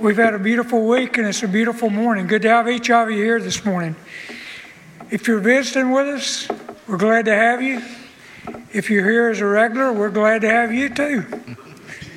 [0.00, 2.26] We've had a beautiful week and it's a beautiful morning.
[2.26, 3.94] Good to have each of you here this morning.
[5.08, 6.48] If you're visiting with us,
[6.88, 7.80] we're glad to have you.
[8.72, 11.24] If you're here as a regular, we're glad to have you too.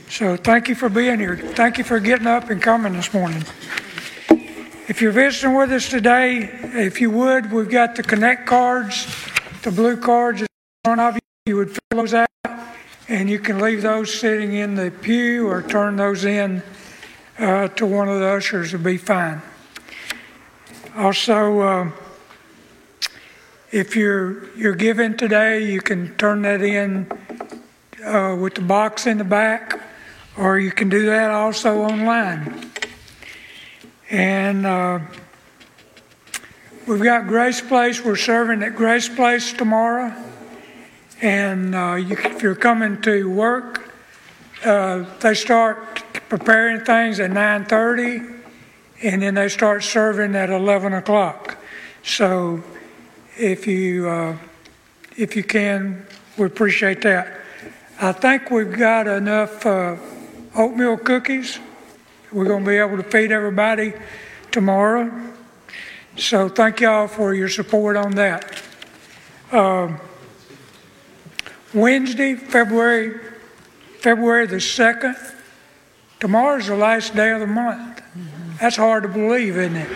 [0.09, 1.37] So thank you for being here.
[1.37, 3.43] Thank you for getting up and coming this morning.
[4.87, 9.05] If you're visiting with us today, if you would, we've got the Connect cards,
[9.61, 10.47] the blue cards in
[10.83, 11.21] front of you.
[11.45, 12.27] You would fill those out,
[13.07, 16.63] and you can leave those sitting in the pew or turn those in
[17.39, 19.41] uh, to one of the ushers will be fine.
[20.95, 21.91] Also, uh,
[23.71, 27.05] if you're you're giving today, you can turn that in
[28.03, 29.79] uh, with the box in the back,
[30.37, 32.71] or you can do that also online.
[34.09, 34.99] And uh,
[36.87, 38.03] we've got Grace Place.
[38.03, 40.13] We're serving at Grace Place tomorrow,
[41.21, 43.86] and uh, you, if you're coming to work,
[44.65, 48.41] uh, they start preparing things at 9.30
[49.03, 51.57] and then they start serving at 11 o'clock.
[52.03, 52.63] So
[53.37, 54.37] if you uh,
[55.15, 56.05] if you can
[56.37, 57.41] we appreciate that.
[57.99, 59.95] I think we've got enough uh,
[60.55, 61.59] oatmeal cookies.
[62.31, 63.93] We're going to be able to feed everybody
[64.51, 65.11] tomorrow.
[66.15, 68.61] So thank y'all for your support on that.
[69.51, 69.99] Um,
[71.73, 73.19] wednesday february
[74.01, 75.35] february the 2nd
[76.19, 78.01] Tomorrow's the last day of the month.
[78.59, 79.91] That's hard to believe, isn't it?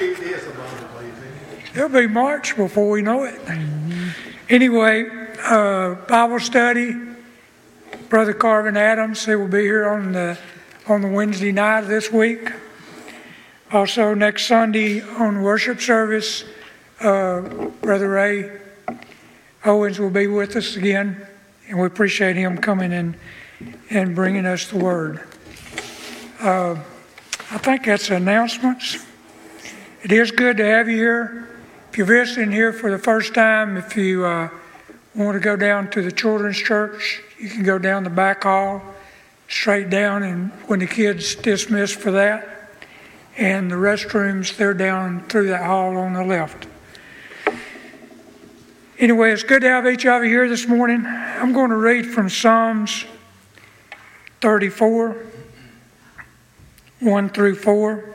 [0.00, 1.76] It is hard to believe?
[1.76, 3.38] It'll be March before we know it.
[4.48, 5.06] Anyway,
[5.44, 6.96] uh, Bible study.
[8.08, 10.38] Brother Carvin Adams, he will be here on the
[10.86, 12.52] on the Wednesday night of this week.
[13.70, 16.44] Also, next Sunday on worship service,
[17.00, 17.40] uh,
[17.82, 18.50] Brother Ray
[19.64, 21.26] Owens will be with us again,
[21.68, 23.16] and we appreciate him coming in
[23.90, 25.22] and bringing us the word.
[26.40, 26.74] Uh,
[27.50, 29.04] I think that's announcements.
[30.02, 31.48] It is good to have you here.
[31.90, 34.50] If you're visiting here for the first time, if you uh,
[35.14, 38.82] want to go down to the children's church, you can go down the back hall,
[39.48, 42.70] straight down, and when the kids dismiss for that,
[43.36, 46.66] and the restrooms, they're down through that hall on the left.
[48.98, 51.04] Anyway, it's good to have each of you here this morning.
[51.06, 53.04] I'm going to read from Psalms
[54.40, 55.16] 34.
[57.00, 58.14] 1 through 4.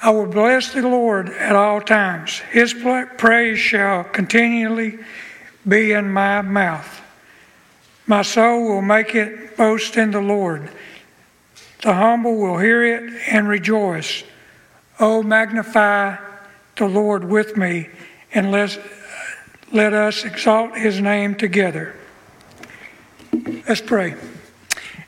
[0.00, 2.38] I will bless the Lord at all times.
[2.50, 4.98] His praise shall continually
[5.66, 7.00] be in my mouth.
[8.06, 10.70] My soul will make it boast in the Lord.
[11.82, 14.22] The humble will hear it and rejoice.
[15.00, 16.16] Oh, magnify
[16.76, 17.88] the Lord with me,
[18.32, 18.78] and let,
[19.72, 21.94] let us exalt his name together.
[23.68, 24.14] Let's pray.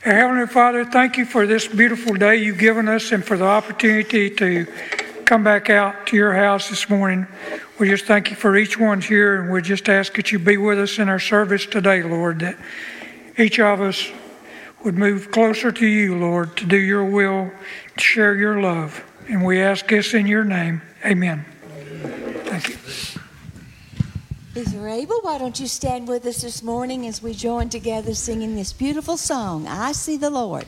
[0.02, 4.30] Heavenly Father, thank you for this beautiful day you've given us and for the opportunity
[4.30, 4.66] to
[5.26, 7.26] come back out to your house this morning.
[7.78, 10.56] We just thank you for each one here, and we just ask that you be
[10.56, 12.56] with us in our service today, Lord, that
[13.36, 14.08] each of us
[14.82, 17.52] would move closer to you, Lord, to do your will,
[17.98, 19.04] to share your love.
[19.28, 20.80] And we ask this in your name.
[21.04, 21.44] Amen.
[22.46, 23.09] Thank you.
[24.52, 28.14] If you're able, why don't you stand with us this morning as we join together
[28.14, 30.66] singing this beautiful song, I See the Lord.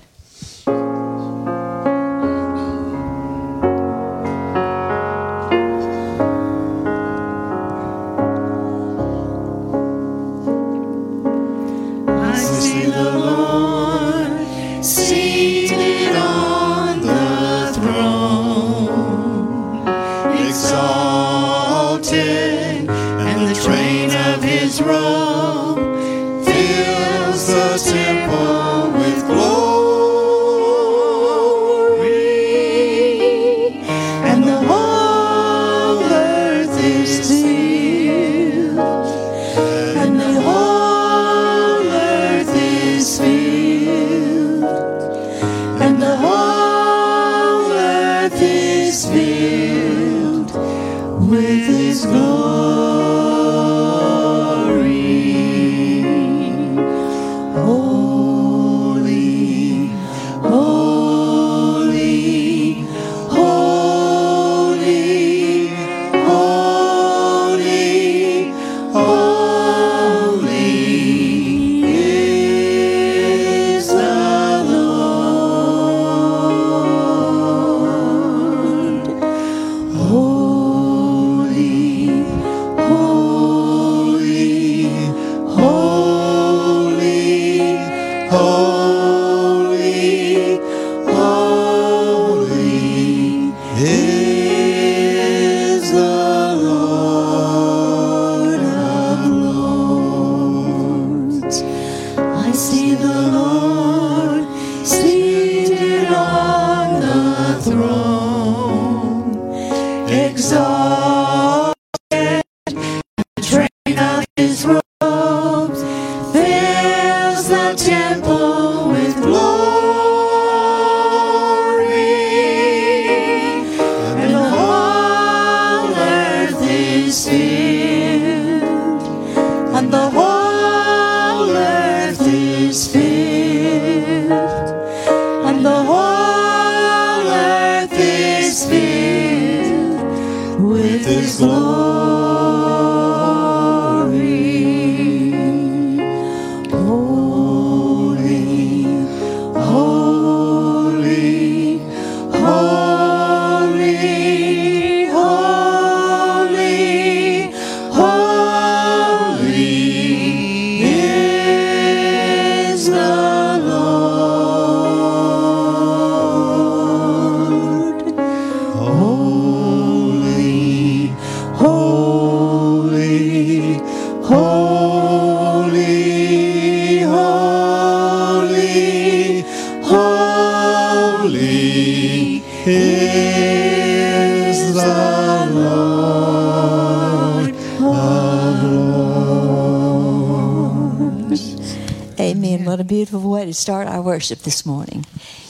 [192.20, 192.64] Amen.
[192.64, 195.04] What a beautiful way to start our worship this morning.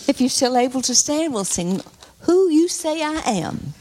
[0.08, 1.82] If you're still able to stand, we'll sing
[2.20, 3.74] Who You Say I Am.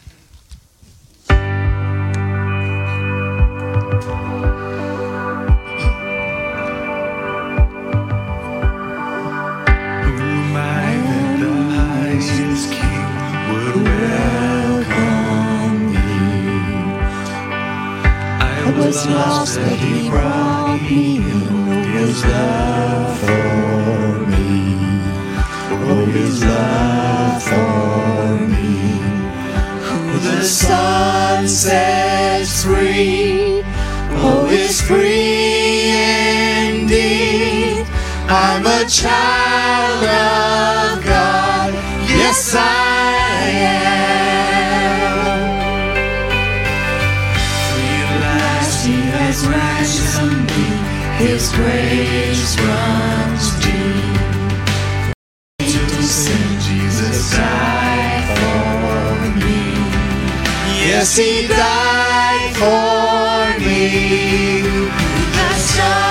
[18.86, 21.24] was lost, but he brought me in.
[21.24, 24.50] Oh, his love for me.
[25.90, 28.74] Oh, his love for me.
[29.88, 33.64] Who the Son sets free.
[34.24, 35.92] Oh, is free
[36.68, 37.86] indeed.
[38.28, 41.74] I'm a child of God.
[42.10, 43.21] Yes, I
[51.22, 55.16] His grace runs deep.
[55.60, 59.62] To sin, Jesus died for me.
[60.84, 64.62] Yes, He died for me.
[65.38, 66.11] The Son.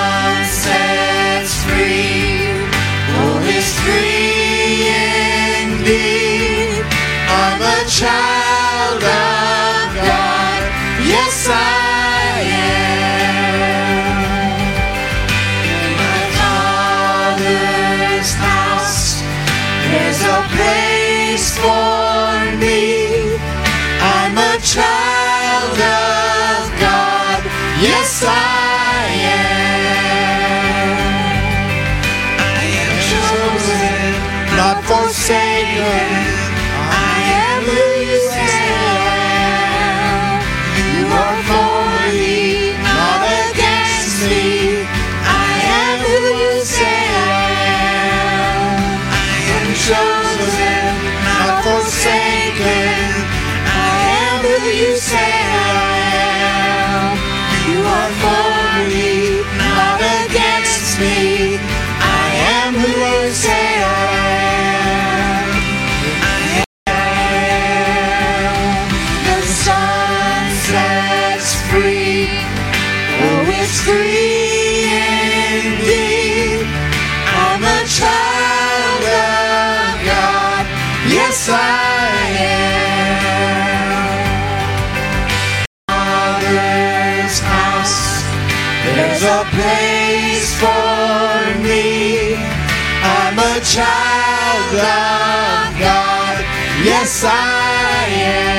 [93.71, 96.37] child of God.
[96.83, 98.51] Yes, I am.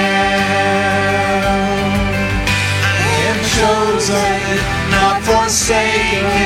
[2.81, 4.41] I am chosen,
[4.91, 6.42] not forsaken.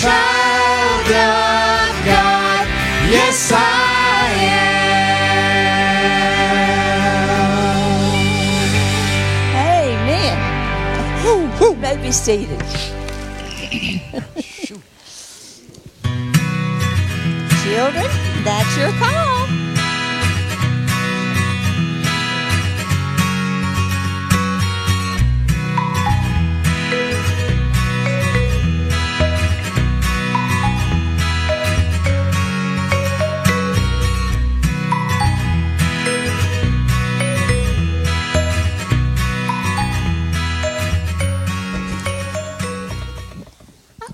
[0.00, 2.66] child of God.
[3.10, 3.58] Yes, I
[4.38, 4.78] am.
[9.74, 10.36] Amen.
[11.24, 11.74] Woo, woo.
[11.74, 12.60] You may be seated.
[17.64, 18.08] Children,
[18.44, 19.37] that's your call.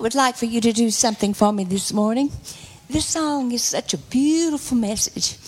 [0.05, 2.31] would like for you to do something for me this morning.
[2.91, 5.39] This song is such a beautiful message.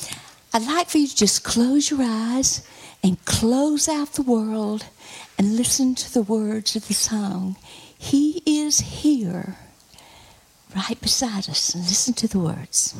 [0.54, 2.66] I'd like for you to just close your eyes
[3.02, 4.86] and close out the world
[5.36, 7.56] and listen to the words of the song.
[7.98, 9.58] He is here,
[10.74, 12.94] right beside us, and listen to the words.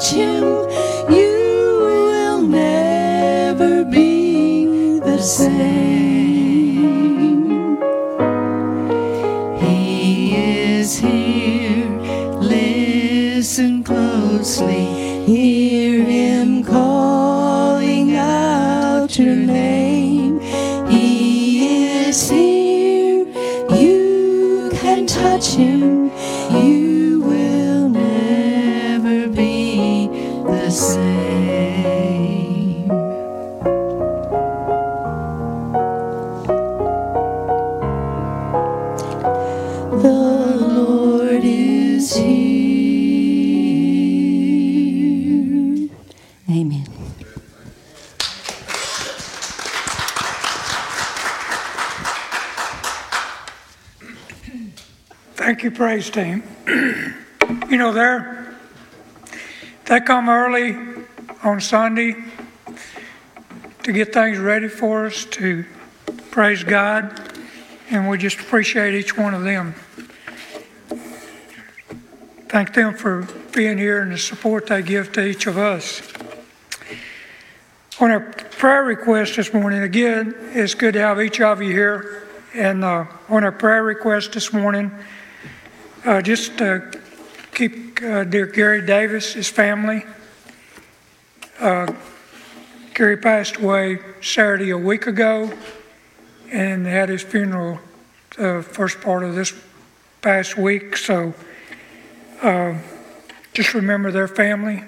[0.00, 0.44] touch him,
[1.12, 4.64] you will never be
[5.00, 6.86] the same.
[9.58, 11.86] He is here.
[12.40, 14.86] Listen closely.
[15.26, 16.29] Here is
[55.90, 56.40] praise team.
[56.68, 58.54] you know, they're,
[59.86, 60.76] they come early
[61.42, 62.14] on Sunday
[63.82, 65.64] to get things ready for us to
[66.30, 67.20] praise God,
[67.90, 69.74] and we just appreciate each one of them.
[72.48, 76.08] Thank them for being here and the support they give to each of us.
[77.98, 82.28] On our prayer request this morning, again, it's good to have each of you here.
[82.54, 84.92] And uh, on our prayer request this morning,
[86.04, 86.80] uh, just uh,
[87.54, 90.04] keep uh, dear Gary Davis, his family.
[91.58, 91.92] Uh,
[92.94, 95.52] Gary passed away Saturday a week ago
[96.50, 97.78] and had his funeral
[98.36, 99.52] the first part of this
[100.22, 100.96] past week.
[100.96, 101.34] So
[102.42, 102.78] uh,
[103.52, 104.82] just remember their family.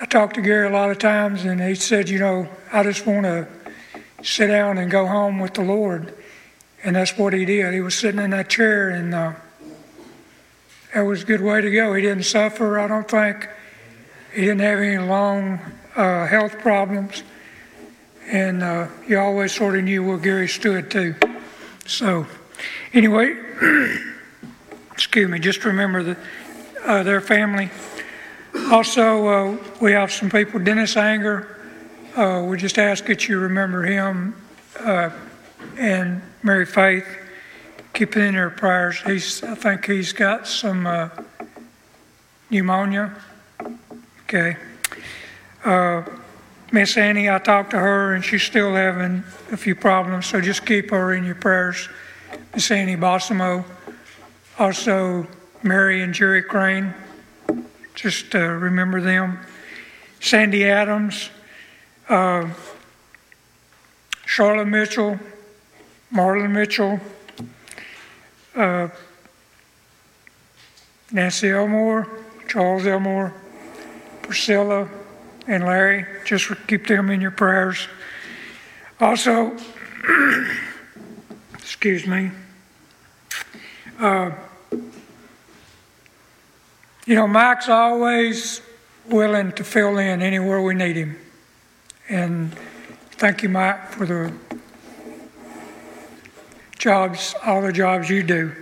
[0.00, 3.06] I talked to Gary a lot of times, and he said, You know, I just
[3.06, 3.46] want to
[4.22, 6.14] sit down and go home with the Lord.
[6.86, 7.74] And that's what he did.
[7.74, 9.32] He was sitting in that chair, and uh,
[10.94, 11.92] that was a good way to go.
[11.94, 13.48] He didn't suffer, I don't think.
[14.32, 15.58] He didn't have any long
[15.96, 17.24] uh, health problems.
[18.28, 21.16] And uh, you always sort of knew where Gary stood, too.
[21.86, 22.24] So,
[22.92, 23.36] anyway,
[24.92, 26.16] excuse me, just remember the,
[26.84, 27.68] uh, their family.
[28.70, 31.48] Also, uh, we have some people, Dennis Anger.
[32.14, 34.36] Uh, we just ask that you remember him
[34.78, 35.10] uh,
[35.76, 37.04] and Mary Faith.
[37.92, 39.00] Keep it in your prayers.
[39.00, 41.08] He's, I think he's got some uh,
[42.50, 43.12] pneumonia.
[44.22, 44.56] Okay.
[45.64, 46.04] Uh,
[46.70, 50.64] Miss Annie, I talked to her and she's still having a few problems, so just
[50.64, 51.88] keep her in your prayers.
[52.54, 53.64] Miss Annie Bossimo.
[54.56, 55.26] Also,
[55.64, 56.94] Mary and Jerry Crane.
[57.96, 59.40] Just uh, remember them.
[60.20, 61.28] Sandy Adams,
[62.08, 62.48] uh,
[64.26, 65.18] Charlotte Mitchell,
[66.12, 67.00] Marlon Mitchell,
[68.54, 68.88] uh,
[71.10, 72.08] Nancy Elmore,
[72.48, 73.32] Charles Elmore,
[74.22, 74.88] Priscilla,
[75.46, 76.06] and Larry.
[76.24, 77.88] Just keep them in your prayers.
[79.00, 79.56] Also,
[81.54, 82.30] excuse me.
[83.98, 84.30] Uh,
[87.06, 88.60] you know, Mike's always
[89.08, 91.16] willing to fill in anywhere we need him.
[92.08, 92.52] And
[93.12, 94.32] thank you, Mike, for the
[96.78, 98.52] jobs, all the jobs you do.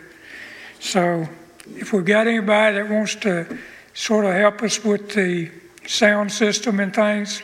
[0.81, 1.29] So
[1.77, 3.59] if we've got anybody that wants to
[3.95, 5.51] sort of help us with the
[5.87, 7.43] sound system and things,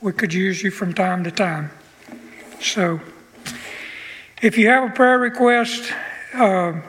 [0.00, 1.70] we could use you from time to time.
[2.60, 3.00] So
[4.40, 5.92] if you have a prayer request,
[6.34, 6.80] uh,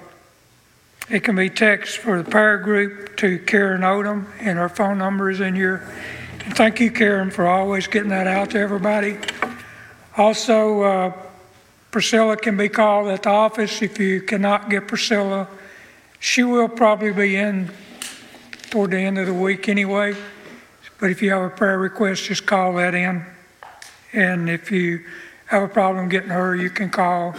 [1.10, 5.30] it can be text for the prayer group to Karen Odom, and her phone number
[5.30, 5.88] is in here.
[6.46, 9.18] And thank you, Karen, for always getting that out to everybody.
[10.18, 11.23] Also, uh,
[11.94, 15.48] Priscilla can be called at the office if you cannot get Priscilla.
[16.20, 17.70] She will probably be in
[18.72, 20.16] toward the end of the week anyway.
[21.00, 23.24] But if you have a prayer request, just call that in.
[24.12, 25.06] And if you
[25.46, 27.36] have a problem getting her, you can call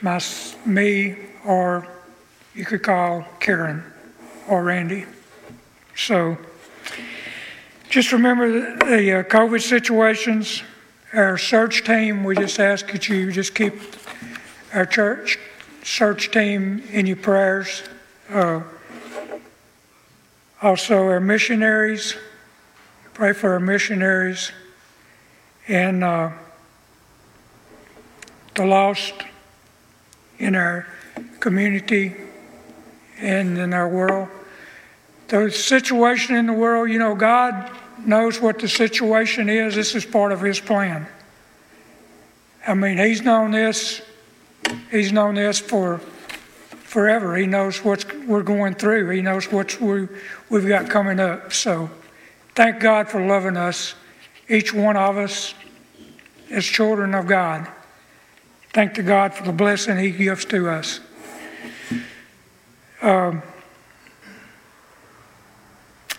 [0.00, 0.18] my,
[0.64, 1.86] me or
[2.54, 3.84] you could call Karen
[4.48, 5.04] or Randy.
[5.94, 6.38] So
[7.90, 10.62] just remember the, uh, COVID situations.
[11.14, 13.74] Our search team, we just ask that you just keep
[14.72, 15.38] our church
[15.84, 17.84] search team in your prayers.
[18.28, 18.62] Uh,
[20.60, 22.16] also, our missionaries,
[23.12, 24.50] pray for our missionaries
[25.68, 26.30] and uh,
[28.56, 29.14] the lost
[30.40, 30.84] in our
[31.38, 32.12] community
[33.18, 34.28] and in our world.
[35.28, 37.70] The situation in the world, you know, God
[38.06, 39.74] knows what the situation is.
[39.74, 41.06] This is part of His plan.
[42.66, 44.02] I mean, He's known this.
[44.90, 45.98] He's known this for
[46.94, 47.36] forever.
[47.36, 49.10] He knows what we're going through.
[49.10, 50.08] He knows what we,
[50.48, 51.52] we've got coming up.
[51.52, 51.90] So,
[52.54, 53.94] thank God for loving us,
[54.48, 55.54] each one of us,
[56.50, 57.66] as children of God.
[58.72, 61.00] Thank to God for the blessing He gives to us.
[63.02, 63.42] Um,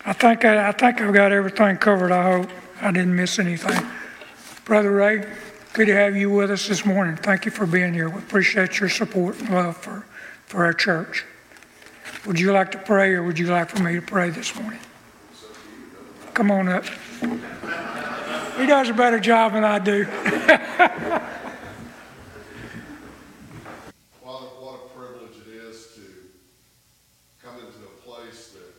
[0.05, 2.11] I think I, I think I've got everything covered.
[2.11, 2.49] I hope
[2.81, 3.85] I didn't miss anything.
[4.63, 5.27] Brother Ray,
[5.73, 7.15] good to have you with us this morning.
[7.17, 8.09] Thank you for being here.
[8.09, 10.05] We appreciate your support and love for,
[10.45, 11.25] for our church.
[12.25, 14.79] Would you like to pray or would you like for me to pray this morning?
[16.33, 16.85] Come on up.
[18.57, 20.05] He does a better job than I do.
[24.23, 26.01] Father, what a privilege it is to
[27.43, 28.73] come into a place that,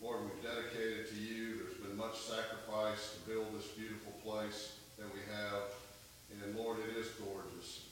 [0.00, 1.56] Lord, we've dedicated to you.
[1.58, 5.62] There's been much sacrifice to build this beautiful place that we have.
[6.30, 7.86] And Lord, it is gorgeous.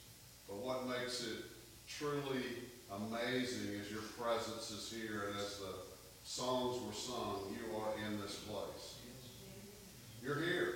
[0.46, 1.44] But what makes it
[1.88, 2.44] truly
[3.26, 5.74] amazing as your presence is here and as the
[6.24, 8.96] songs were sung, you are in this place.
[10.22, 10.74] You're here.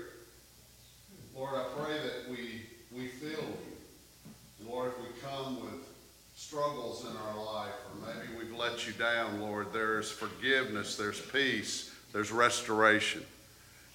[1.35, 4.67] Lord, I pray that we, we feel you.
[4.69, 5.89] Lord, if we come with
[6.37, 11.95] struggles in our life, or maybe we've let you down, Lord, there's forgiveness, there's peace,
[12.13, 13.25] there's restoration.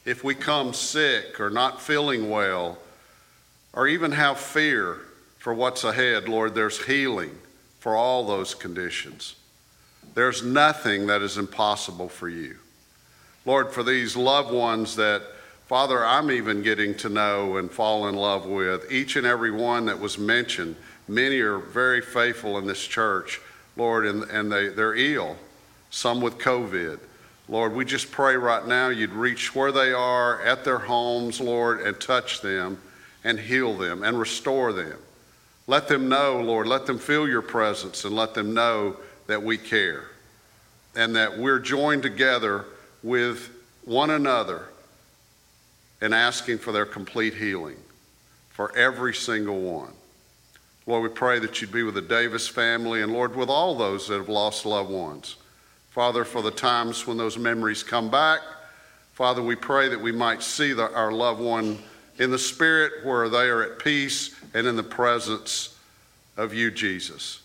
[0.05, 2.77] If we come sick or not feeling well,
[3.73, 4.99] or even have fear
[5.37, 7.37] for what's ahead, Lord, there's healing
[7.84, 9.36] for all those conditions.
[10.13, 12.56] There's nothing that is impossible for you.
[13.46, 15.22] Lord, for these loved ones that,
[15.65, 19.88] Father, I'm even getting to know and fall in love with, each and every one
[19.88, 20.78] that was mentioned,
[21.10, 23.41] many are very faithful in this church,
[23.76, 25.36] Lord, and, and they, they're ill,
[25.89, 27.00] some with COVID.
[27.50, 31.82] Lord, we just pray right now you'd reach where they are at their homes, Lord,
[31.82, 32.78] and touch them
[33.26, 35.00] and heal them and restore them.
[35.67, 38.97] Let them know, Lord, let them feel your presence and let them know
[39.28, 40.06] that we care
[40.95, 42.65] and that we're joined together
[43.02, 43.49] with
[43.86, 44.67] one another
[46.02, 47.78] in asking for their complete healing
[48.49, 49.93] for every single one.
[50.86, 54.08] Lord, we pray that you'd be with the Davis family and, Lord, with all those
[54.10, 55.38] that have lost loved ones.
[55.91, 58.41] Father, for the times when those memories come back,
[59.13, 61.78] Father, we pray that we might see the, our loved one
[62.17, 65.78] in the spirit where they are at peace and in the presence
[66.38, 67.41] of you, Jesus.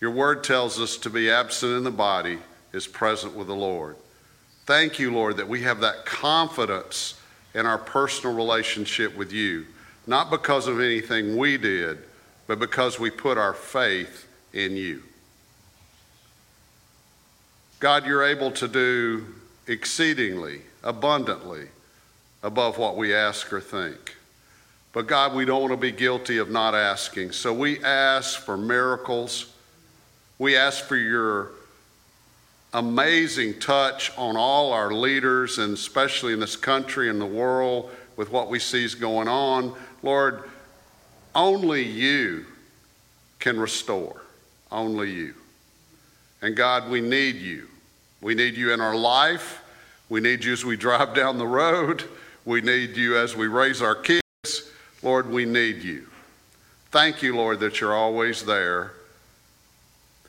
[0.00, 2.38] Your word tells us to be absent in the body
[2.72, 3.96] is present with the Lord.
[4.66, 7.20] Thank you, Lord, that we have that confidence
[7.54, 9.66] in our personal relationship with you,
[10.06, 11.98] not because of anything we did,
[12.46, 15.02] but because we put our faith in you.
[17.80, 19.26] God, you're able to do
[19.66, 21.68] exceedingly, abundantly
[22.42, 24.16] above what we ask or think.
[24.92, 27.32] But God, we don't want to be guilty of not asking.
[27.32, 29.52] So we ask for miracles.
[30.38, 31.50] We ask for your
[32.72, 38.30] amazing touch on all our leaders, and especially in this country and the world with
[38.32, 39.74] what we see is going on.
[40.02, 40.44] Lord,
[41.34, 42.46] only you
[43.38, 44.22] can restore.
[44.72, 45.34] Only you.
[46.42, 47.68] And God, we need you.
[48.20, 49.62] We need you in our life.
[50.08, 52.04] We need you as we drive down the road.
[52.50, 54.72] We need you as we raise our kids.
[55.04, 56.08] Lord, we need you.
[56.90, 58.90] Thank you, Lord, that you're always there.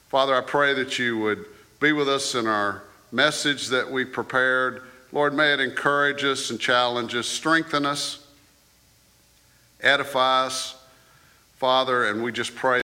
[0.09, 1.45] Father, I pray that you would
[1.79, 4.83] be with us in our message that we prepared.
[5.11, 8.23] Lord, may it encourage us and challenge us, strengthen us,
[9.81, 10.75] edify us,
[11.55, 12.81] Father, and we just pray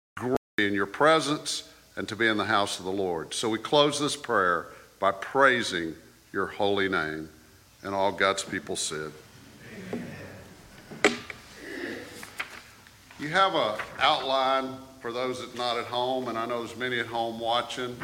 [0.58, 3.34] in your presence and to be in the house of the Lord.
[3.34, 4.68] So we close this prayer
[5.00, 5.96] by praising
[6.32, 7.30] your holy name.
[7.82, 9.12] And all God's people said.
[13.24, 17.00] You have an outline for those that not at home, and I know there's many
[17.00, 17.96] at home watching,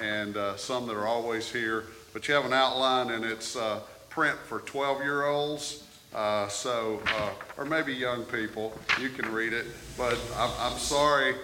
[0.00, 1.84] and uh, some that are always here.
[2.14, 7.66] But you have an outline, and it's uh, print for 12-year-olds, uh, so uh, or
[7.66, 8.72] maybe young people.
[8.98, 9.66] You can read it,
[9.98, 11.34] but I'm, I'm sorry,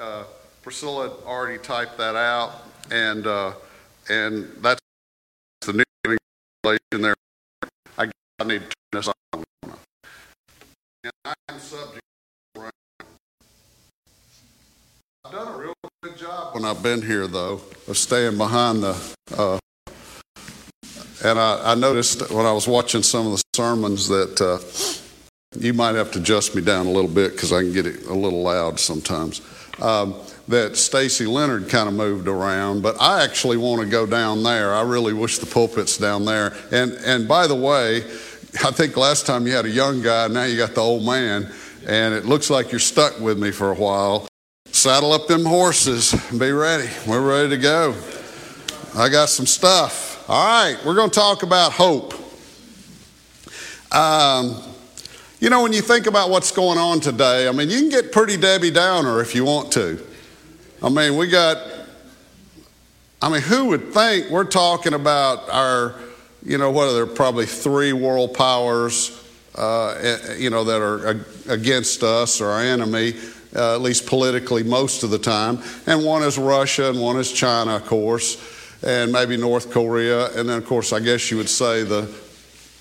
[0.00, 0.24] uh,
[0.62, 2.52] Priscilla already typed that out,
[2.90, 3.52] and uh,
[4.08, 4.80] and that's
[5.60, 6.16] the new
[6.64, 7.14] regulation there.
[7.98, 9.44] I, I need to turn this on.
[11.04, 12.00] And I am subject.
[15.28, 19.14] I've done a real good job when I've been here, though, of staying behind the.
[19.36, 19.58] Uh,
[21.24, 24.58] and I, I, noticed when I was watching some of the sermons that uh,
[25.58, 28.06] you might have to adjust me down a little bit because I can get it
[28.06, 29.42] a little loud sometimes.
[29.80, 30.14] Um,
[30.46, 34.72] that Stacy Leonard kind of moved around, but I actually want to go down there.
[34.74, 36.54] I really wish the pulpit's down there.
[36.70, 37.98] And and by the way,
[38.64, 41.52] I think last time you had a young guy, now you got the old man,
[41.86, 44.27] and it looks like you're stuck with me for a while.
[44.78, 46.88] Saddle up them horses and be ready.
[47.04, 47.96] We're ready to go.
[48.94, 50.24] I got some stuff.
[50.30, 52.14] All right, we're going to talk about hope.
[53.90, 54.62] Um,
[55.40, 58.12] you know, when you think about what's going on today, I mean, you can get
[58.12, 60.00] pretty Debbie Downer if you want to.
[60.80, 61.58] I mean, we got,
[63.20, 65.96] I mean, who would think we're talking about our,
[66.44, 69.24] you know, what are there, probably three world powers,
[69.56, 71.20] uh, eh, you know, that are
[71.52, 73.14] against us or our enemy,
[73.54, 75.58] uh, at least politically most of the time.
[75.86, 78.36] And one is Russia and one is China, of course,
[78.82, 80.26] and maybe North Korea.
[80.38, 82.08] And then, of course, I guess you would say the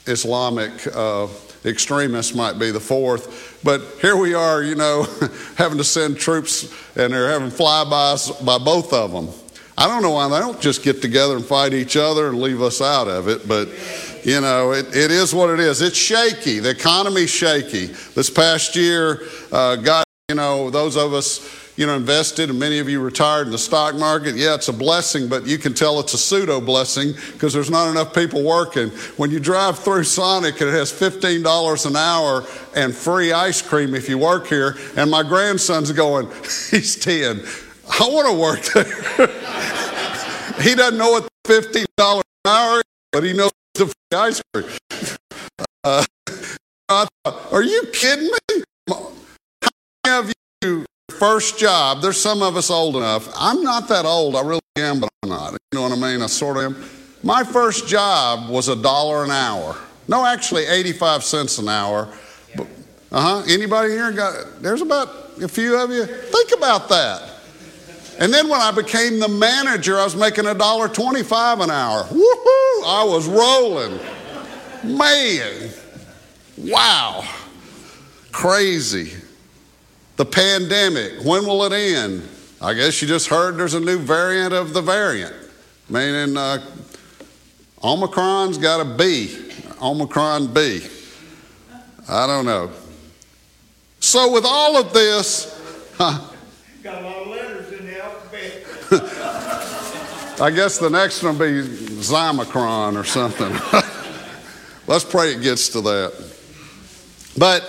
[0.06, 0.72] Islamic.
[0.96, 1.28] Uh,
[1.66, 3.60] extremists might be the fourth.
[3.64, 5.04] But here we are, you know,
[5.56, 6.64] having to send troops
[6.96, 9.30] and they're having flybys by both of them.
[9.78, 12.64] I don't know why they don't just get together and fight each other and leave
[12.64, 13.70] us out of it, but
[14.24, 15.82] you know, it, it is what it is.
[15.82, 16.58] It's shaky.
[16.60, 17.86] The economy's shaky.
[17.86, 22.80] This past year, uh, got, you know, those of us you know, invested and many
[22.80, 24.36] of you retired in the stock market.
[24.36, 27.90] Yeah, it's a blessing, but you can tell it's a pseudo blessing because there's not
[27.90, 28.90] enough people working.
[29.16, 32.44] When you drive through Sonic and it has $15 an hour
[32.76, 36.28] and free ice cream if you work here, and my grandson's going,
[36.72, 37.46] he's 10.
[37.90, 39.28] I want to work there.
[40.62, 44.68] he doesn't know what $15 an hour is, but he knows the free ice cream.
[45.84, 46.04] Uh,
[46.90, 48.47] I thought, are you kidding me?
[50.08, 53.28] Of you first job, there's some of us old enough.
[53.38, 55.52] I'm not that old, I really am, but I'm not.
[55.52, 56.22] You know what I mean?
[56.22, 56.90] I sort of am.
[57.24, 59.76] My first job was a dollar an hour.
[60.08, 62.08] No, actually, 85 cents an hour.
[62.58, 62.64] Uh
[63.42, 63.44] huh.
[63.50, 65.10] Anybody here got, there's about
[65.42, 66.06] a few of you.
[66.06, 67.30] Think about that.
[68.18, 72.04] And then when I became the manager, I was making a dollar twenty-five an hour.
[72.06, 72.84] Woohoo!
[72.86, 74.00] I was rolling.
[74.84, 75.70] Man,
[76.58, 77.24] wow,
[78.32, 79.14] crazy.
[80.18, 82.28] The pandemic, when will it end?
[82.60, 85.36] I guess you just heard there's a new variant of the variant,
[85.90, 86.60] meaning uh,
[87.84, 89.52] Omicron's got a B,
[89.82, 90.82] Omicron B.
[92.10, 92.72] I don't know.
[94.00, 95.54] So, with all of this,
[95.98, 96.34] huh,
[96.84, 98.64] Got a lot of letters in the alphabet.
[100.42, 103.52] I guess the next one will be Zymicron or something.
[104.88, 106.14] Let's pray it gets to that.
[107.38, 107.62] But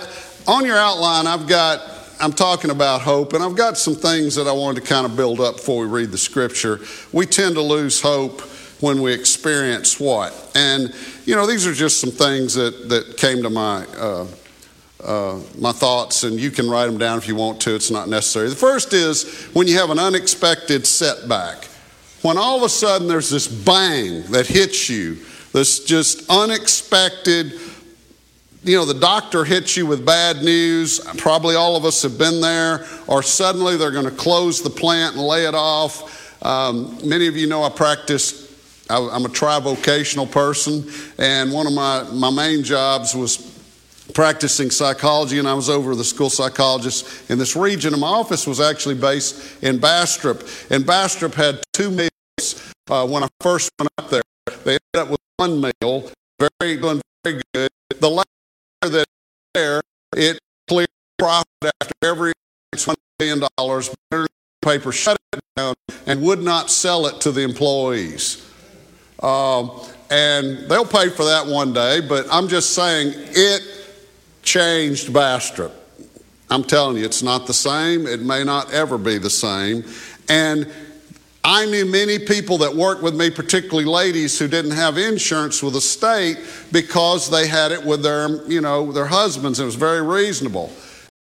[0.47, 1.81] on your outline, I've got,
[2.21, 5.15] I'm talking about hope, and I've got some things that I wanted to kind of
[5.15, 6.81] build up before we read the scripture.
[7.13, 8.41] We tend to lose hope
[8.81, 10.33] when we experience what?
[10.53, 10.93] And,
[11.25, 14.27] you know, these are just some things that, that came to my, uh,
[15.01, 17.73] uh, my thoughts, and you can write them down if you want to.
[17.73, 18.49] It's not necessary.
[18.49, 21.65] The first is when you have an unexpected setback.
[22.21, 25.19] When all of a sudden there's this bang that hits you,
[25.53, 27.53] this just unexpected,
[28.63, 30.99] you know, the doctor hits you with bad news.
[31.17, 35.15] Probably all of us have been there, or suddenly they're going to close the plant
[35.15, 36.43] and lay it off.
[36.45, 38.49] Um, many of you know I practice
[38.89, 43.37] I'm a trivocational person, and one of my, my main jobs was
[44.15, 47.93] practicing psychology, and I was over the school psychologist in this region.
[47.93, 50.41] And my office was actually based in Bastrop,
[50.71, 54.23] and Bastrop had two meals uh, when I first went up there.
[54.63, 57.69] They ended up with one meal, very very good.
[57.99, 58.27] The last
[59.53, 59.81] there,
[60.15, 62.33] it cleared profit after every
[62.85, 63.93] one million dollars.
[64.61, 65.73] Paper shut it down
[66.05, 68.45] and would not sell it to the employees.
[69.23, 69.71] Um,
[70.09, 73.61] and they'll pay for that one day, but I'm just saying it
[74.43, 75.71] changed Bastrop.
[76.49, 78.07] I'm telling you, it's not the same.
[78.07, 79.83] It may not ever be the same.
[80.29, 80.71] And
[81.51, 85.73] I knew many people that worked with me, particularly ladies who didn't have insurance with
[85.73, 86.37] the state
[86.71, 89.59] because they had it with their, you know, their husbands.
[89.59, 90.71] It was very reasonable.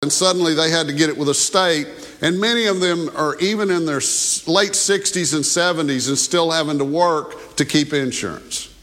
[0.02, 1.88] And suddenly they had to get it with the state.
[2.24, 4.02] And many of them are even in their
[4.48, 8.74] late 60s and 70s and still having to work to keep insurance.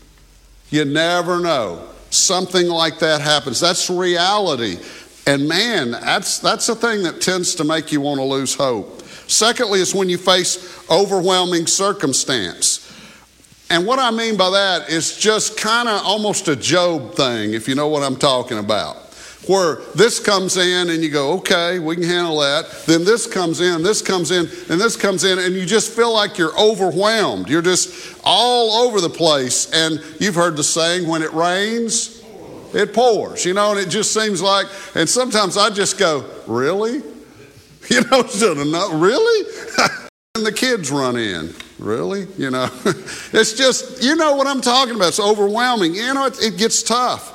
[0.70, 1.88] You never know.
[2.10, 3.58] Something like that happens.
[3.58, 4.78] That's reality.
[5.26, 9.00] And man, that's, that's a thing that tends to make you want to lose hope.
[9.26, 12.80] Secondly, is when you face overwhelming circumstance.
[13.70, 17.66] And what I mean by that is just kind of almost a Job thing, if
[17.68, 19.04] you know what I'm talking about
[19.48, 22.70] where this comes in and you go, okay, we can handle that.
[22.86, 26.12] Then this comes in, this comes in, and this comes in, and you just feel
[26.12, 27.48] like you're overwhelmed.
[27.48, 29.70] You're just all over the place.
[29.72, 32.22] And you've heard the saying, when it rains,
[32.74, 37.02] it pours, you know, and it just seems like, and sometimes I just go, really?
[37.90, 39.50] You know, not really?
[40.34, 41.54] and the kids run in.
[41.78, 42.26] Really?
[42.38, 45.08] You know, it's just, you know what I'm talking about.
[45.08, 45.94] It's overwhelming.
[45.94, 47.30] You know, it, it gets tough.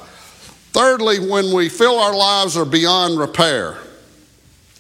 [0.72, 3.78] Thirdly, when we feel our lives are beyond repair.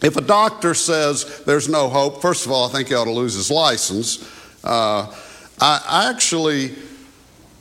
[0.01, 3.11] If a doctor says there's no hope, first of all, I think he ought to
[3.11, 4.23] lose his license.
[4.63, 5.13] Uh,
[5.59, 6.73] I, I actually,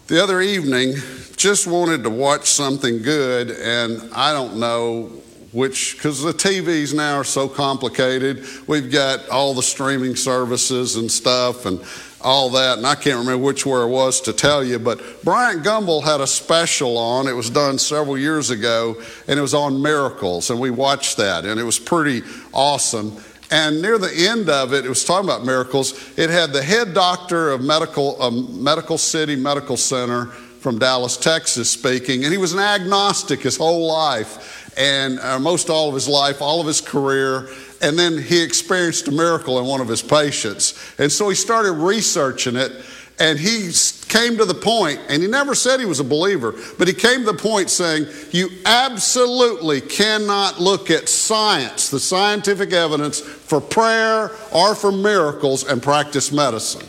[0.07, 0.95] the other evening,
[1.37, 5.11] just wanted to watch something good, and I don't know
[5.59, 8.45] which, because the TVs now are so complicated.
[8.67, 11.85] We've got all the streaming services and stuff, and
[12.21, 15.63] all that, and I can't remember which where it was to tell you, but Bryant
[15.63, 17.29] Gumbel had a special on.
[17.29, 21.45] It was done several years ago, and it was on miracles, and we watched that,
[21.45, 23.17] and it was pretty awesome.
[23.51, 26.19] And near the end of it, it was talking about miracles.
[26.19, 30.27] It had the head doctor of medical, um, Medical City Medical Center
[30.61, 35.69] from Dallas, Texas, speaking, and he was an agnostic his whole life, and uh, most
[35.69, 37.49] all of his life, all of his career
[37.81, 40.79] and then he experienced a miracle in one of his patients.
[40.99, 42.73] And so he started researching it,
[43.21, 43.71] and he
[44.09, 47.21] came to the point, and he never said he was a believer, but he came
[47.21, 54.31] to the point saying, You absolutely cannot look at science, the scientific evidence, for prayer
[54.53, 56.87] or for miracles and practice medicine.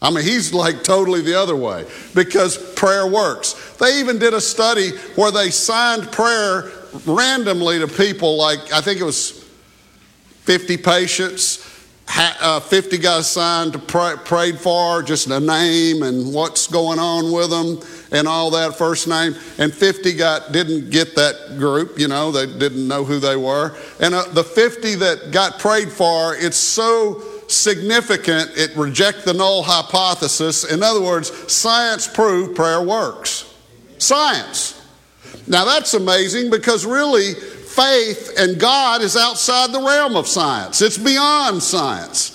[0.00, 3.76] I mean, he's like totally the other way because prayer works.
[3.78, 6.70] They even did a study where they signed prayer
[7.06, 9.44] randomly to people, like I think it was
[10.42, 11.64] 50 patients.
[12.16, 17.30] Uh, 50 got assigned to pray, prayed for, just a name and what's going on
[17.30, 17.78] with them
[18.12, 19.34] and all that first name.
[19.58, 23.76] And 50 got didn't get that group, you know, they didn't know who they were.
[24.00, 29.62] And uh, the 50 that got prayed for, it's so significant, it rejects the null
[29.62, 30.64] hypothesis.
[30.64, 33.54] In other words, science proved prayer works.
[33.98, 34.77] Science.
[35.48, 40.82] Now that's amazing because really faith and God is outside the realm of science.
[40.82, 42.34] It's beyond science.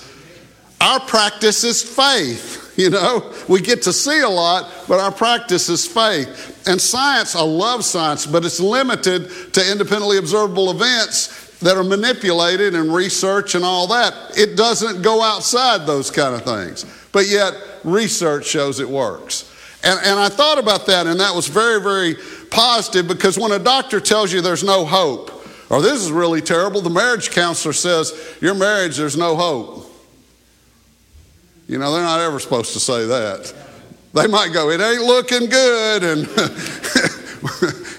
[0.80, 2.62] Our practice is faith.
[2.76, 6.68] You know, we get to see a lot, but our practice is faith.
[6.68, 12.74] And science, I love science, but it's limited to independently observable events that are manipulated
[12.74, 14.16] and research and all that.
[14.36, 16.84] It doesn't go outside those kind of things.
[17.12, 19.54] But yet, research shows it works.
[19.84, 22.16] And, and I thought about that, and that was very, very
[22.54, 25.32] positive because when a doctor tells you there's no hope,
[25.70, 29.92] or this is really terrible, the marriage counselor says, Your marriage, there's no hope.
[31.68, 33.54] You know, they're not ever supposed to say that.
[34.14, 36.22] They might go, It ain't looking good, and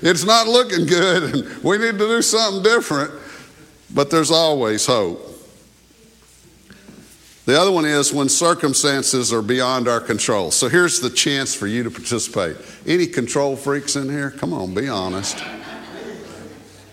[0.03, 3.11] it's not looking good, and we need to do something different.
[3.93, 5.34] But there's always hope.
[7.47, 10.51] The other one is when circumstances are beyond our control.
[10.51, 12.57] So here's the chance for you to participate.
[12.87, 14.31] Any control freaks in here?
[14.31, 15.45] Come on, be honest.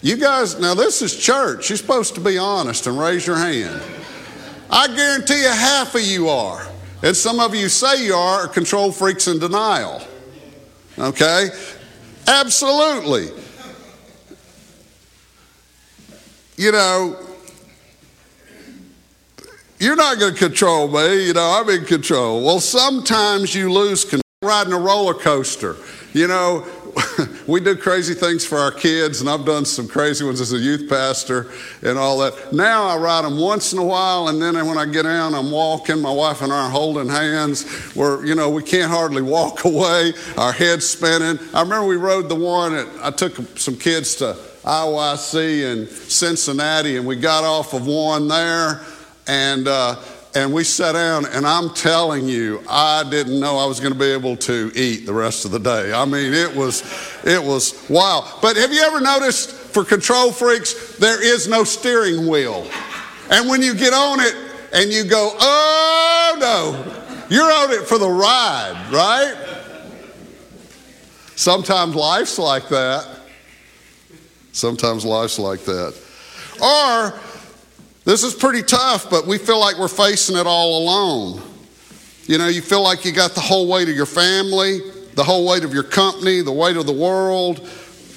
[0.02, 1.70] You guys, now this is church.
[1.70, 3.82] You're supposed to be honest and raise your hand.
[4.70, 6.68] I guarantee you half of you are.
[7.04, 10.02] And some of you say you are, are control freaks in denial.
[11.00, 11.50] Okay?
[12.28, 13.30] Absolutely.
[16.58, 17.18] You know,
[19.82, 21.26] you're not going to control me.
[21.26, 22.46] You know, I'm in control.
[22.46, 24.22] Well, sometimes you lose control.
[24.44, 25.76] Riding a roller coaster.
[26.14, 26.68] You know,
[27.48, 30.58] we do crazy things for our kids, and I've done some crazy ones as a
[30.58, 31.52] youth pastor
[31.84, 32.54] and all that.
[32.54, 35.52] Now I ride them once in a while, and then when I get down, I'm
[35.52, 36.02] walking.
[36.02, 37.96] My wife and I are holding hands.
[37.96, 40.14] We're, you know, we can't hardly walk away.
[40.38, 41.40] Our heads spinning.
[41.54, 42.74] I remember we rode the one.
[42.76, 48.28] At, I took some kids to IYC in Cincinnati, and we got off of one
[48.28, 48.82] there,
[49.28, 49.68] and.
[49.68, 49.96] Uh,
[50.34, 54.00] and we sat down, and I'm telling you, I didn't know I was going to
[54.00, 55.92] be able to eat the rest of the day.
[55.92, 56.84] I mean, it was,
[57.26, 58.40] it was wow.
[58.42, 62.66] But have you ever noticed for control freaks, there is no steering wheel,
[63.30, 64.34] and when you get on it
[64.74, 69.36] and you go, oh no, you're on it for the ride, right?
[71.36, 73.20] Sometimes life's like that.
[74.54, 75.96] Sometimes life's like that.
[76.62, 77.20] Or
[78.04, 81.42] this is pretty tough, but we feel like we're facing it all alone.
[82.26, 84.80] You know, you feel like you got the whole weight of your family,
[85.14, 87.68] the whole weight of your company, the weight of the world.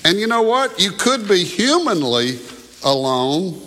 [0.04, 0.80] And you know what?
[0.80, 2.38] You could be humanly
[2.82, 3.60] alone.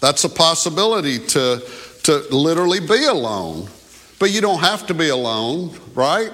[0.00, 1.62] That's a possibility to,
[2.04, 3.68] to literally be alone.
[4.18, 6.30] But you don't have to be alone, right?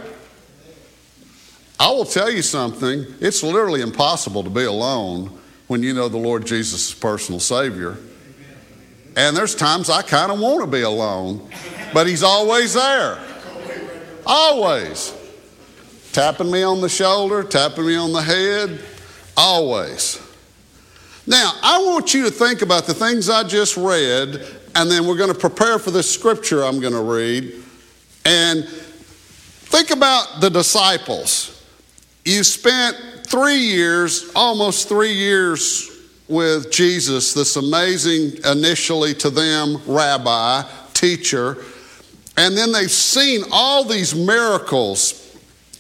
[1.79, 3.07] I will tell you something.
[3.20, 7.97] It's literally impossible to be alone when you know the Lord Jesus personal Savior.
[9.17, 11.49] And there's times I kind of want to be alone,
[11.95, 13.19] but He's always there.
[14.27, 15.14] Always.
[16.12, 18.81] Tapping me on the shoulder, tapping me on the head,
[19.37, 20.23] always.
[21.27, 25.17] Now, I want you to think about the things I just read, and then we're
[25.17, 27.55] going to prepare for this scripture I'm going to read.
[28.25, 31.64] And think about the disciples.
[32.25, 32.97] You spent
[33.27, 35.96] three years, almost three years
[36.29, 40.62] with Jesus, this amazing, initially to them, rabbi,
[40.93, 41.59] teacher,
[42.37, 45.22] and then they've seen all these miracles.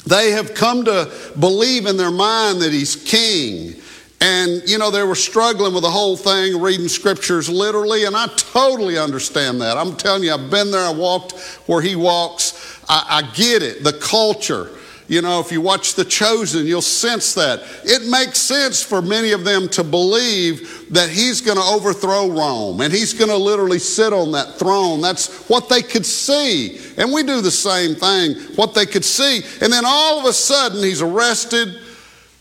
[0.06, 3.74] They have come to believe in their mind that he's king.
[4.20, 8.28] And, you know, they were struggling with the whole thing, reading scriptures literally, and I
[8.28, 9.76] totally understand that.
[9.76, 11.32] I'm telling you, I've been there, I walked
[11.66, 12.80] where he walks.
[12.88, 14.70] I, I get it, the culture.
[15.08, 17.62] You know, if you watch The Chosen, you'll sense that.
[17.84, 22.80] It makes sense for many of them to believe that he's going to overthrow Rome
[22.80, 25.00] and he's going to literally sit on that throne.
[25.00, 26.80] That's what they could see.
[26.96, 29.42] And we do the same thing, what they could see.
[29.62, 31.80] And then all of a sudden, he's arrested,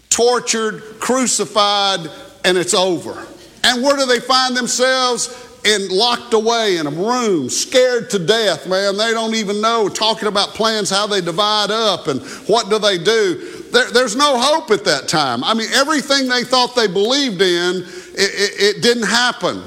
[0.09, 2.09] tortured, crucified,
[2.43, 3.27] and it's over.
[3.63, 5.27] And where do they find themselves?
[5.65, 8.97] And locked away in a room, scared to death, man.
[8.97, 12.97] They don't even know, talking about plans, how they divide up and what do they
[12.97, 13.63] do.
[13.71, 15.43] There, there's no hope at that time.
[15.43, 17.85] I mean, everything they thought they believed in, it,
[18.17, 19.63] it, it didn't happen.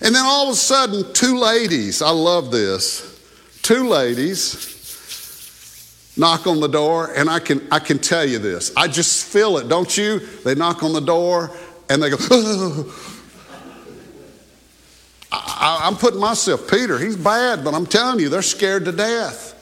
[0.00, 3.20] And then all of a sudden, two ladies, I love this,
[3.62, 4.72] two ladies
[6.16, 8.72] knock on the door, and I can, I can tell you this.
[8.76, 10.20] I just feel it, don't you?
[10.44, 11.50] They knock on the door
[11.90, 12.16] and they go,
[15.34, 19.52] I, I'm putting myself, Peter, he's bad, but I'm telling you, they're scared to death.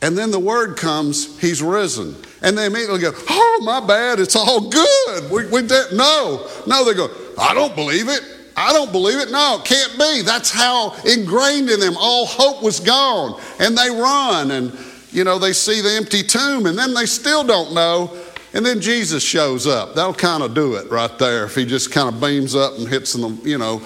[0.00, 2.14] And then the word comes, he's risen.
[2.40, 5.30] And they immediately go, oh, my bad, it's all good.
[5.30, 8.22] We, we did, no, no, they go, I don't believe it.
[8.56, 9.30] I don't believe it.
[9.30, 10.22] No, it can't be.
[10.22, 11.94] That's how ingrained in them.
[11.96, 13.40] All hope was gone.
[13.60, 14.76] And they run and,
[15.12, 18.16] you know, they see the empty tomb and then they still don't know.
[18.54, 19.94] And then Jesus shows up.
[19.94, 22.88] That'll kind of do it right there if he just kind of beams up and
[22.88, 23.80] hits them, you know.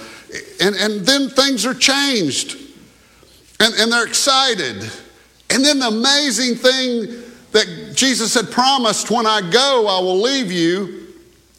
[0.60, 2.56] And, and then things are changed
[3.60, 4.90] and, and they're excited.
[5.50, 7.22] And then the amazing thing
[7.52, 11.08] that Jesus had promised when I go, I will leave you.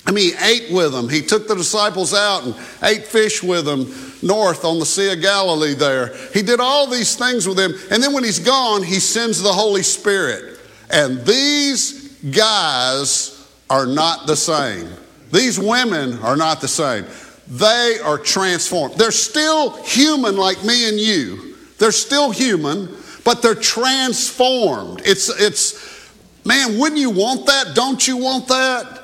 [0.05, 1.07] I mean, he ate with them.
[1.07, 5.21] He took the disciples out and ate fish with them north on the Sea of
[5.21, 6.13] Galilee there.
[6.33, 7.73] He did all these things with them.
[7.89, 10.59] And then when he's gone, he sends the Holy Spirit.
[10.89, 14.89] And these guys are not the same.
[15.31, 17.05] These women are not the same.
[17.47, 18.95] They are transformed.
[18.95, 21.55] They're still human like me and you.
[21.77, 22.89] They're still human,
[23.25, 25.01] but they're transformed.
[25.05, 26.11] It's, it's,
[26.45, 27.75] man, wouldn't you want that?
[27.75, 29.01] Don't you want that?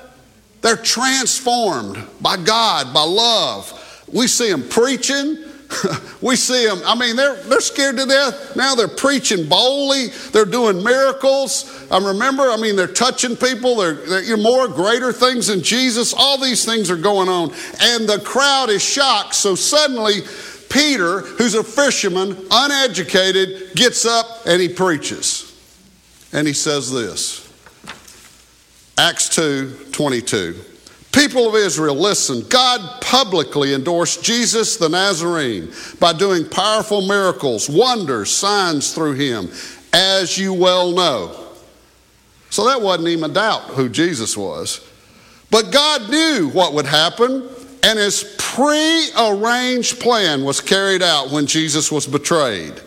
[0.61, 4.05] They're transformed by God, by love.
[4.11, 5.37] We see them preaching.
[6.21, 8.55] we see them, I mean, they're, they're scared to death.
[8.55, 10.07] Now they're preaching boldly.
[10.31, 11.87] They're doing miracles.
[11.91, 13.75] I remember, I mean, they're touching people.
[13.75, 16.13] They're, they're more greater things than Jesus.
[16.13, 17.51] All these things are going on.
[17.81, 19.35] And the crowd is shocked.
[19.35, 20.21] So suddenly,
[20.69, 25.45] Peter, who's a fisherman, uneducated, gets up and he preaches.
[26.31, 27.47] And he says this
[28.97, 30.55] Acts 2 22.
[31.11, 32.43] People of Israel, listen.
[32.49, 39.49] God publicly endorsed Jesus the Nazarene by doing powerful miracles, wonders, signs through him,
[39.91, 41.47] as you well know.
[42.51, 44.87] So that wasn't even a doubt who Jesus was.
[45.51, 47.49] But God knew what would happen,
[47.81, 52.81] and his pre-arranged plan was carried out when Jesus was betrayed.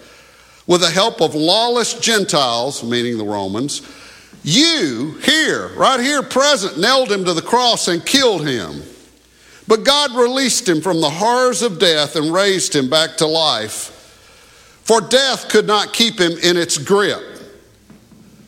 [0.69, 3.83] With the help of lawless Gentiles, meaning the Romans,
[4.43, 8.83] you here, right here present, nailed him to the cross and killed him.
[9.69, 13.99] But God released him from the horrors of death and raised him back to life.
[14.85, 17.23] For death could not keep him in its grip.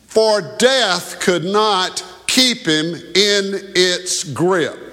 [0.07, 4.84] For death could not keep him in its grip.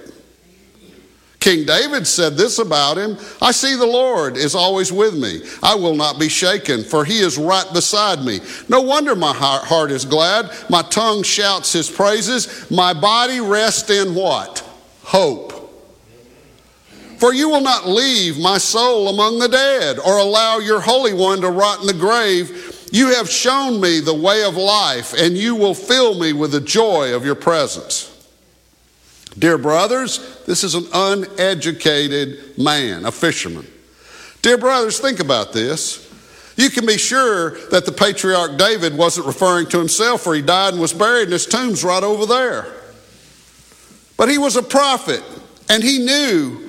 [1.43, 5.43] King David said this about him I see the Lord is always with me.
[5.61, 8.39] I will not be shaken, for he is right beside me.
[8.69, 10.53] No wonder my heart is glad.
[10.71, 12.71] My tongue shouts his praises.
[12.71, 14.65] My body rests in what?
[15.03, 15.51] Hope.
[17.19, 21.41] For you will not leave my soul among the dead or allow your Holy One
[21.41, 22.89] to rot in the grave.
[22.93, 26.61] You have shown me the way of life, and you will fill me with the
[26.61, 28.12] joy of your presence.
[29.39, 33.67] Dear brothers, this is an uneducated man, a fisherman.
[34.43, 36.11] Dear brothers, think about this.
[36.57, 40.75] You can be sure that the patriarch David wasn't referring to himself, for he died
[40.75, 42.67] and was buried, and his tomb's right over there.
[44.17, 45.23] But he was a prophet,
[45.69, 46.69] and he knew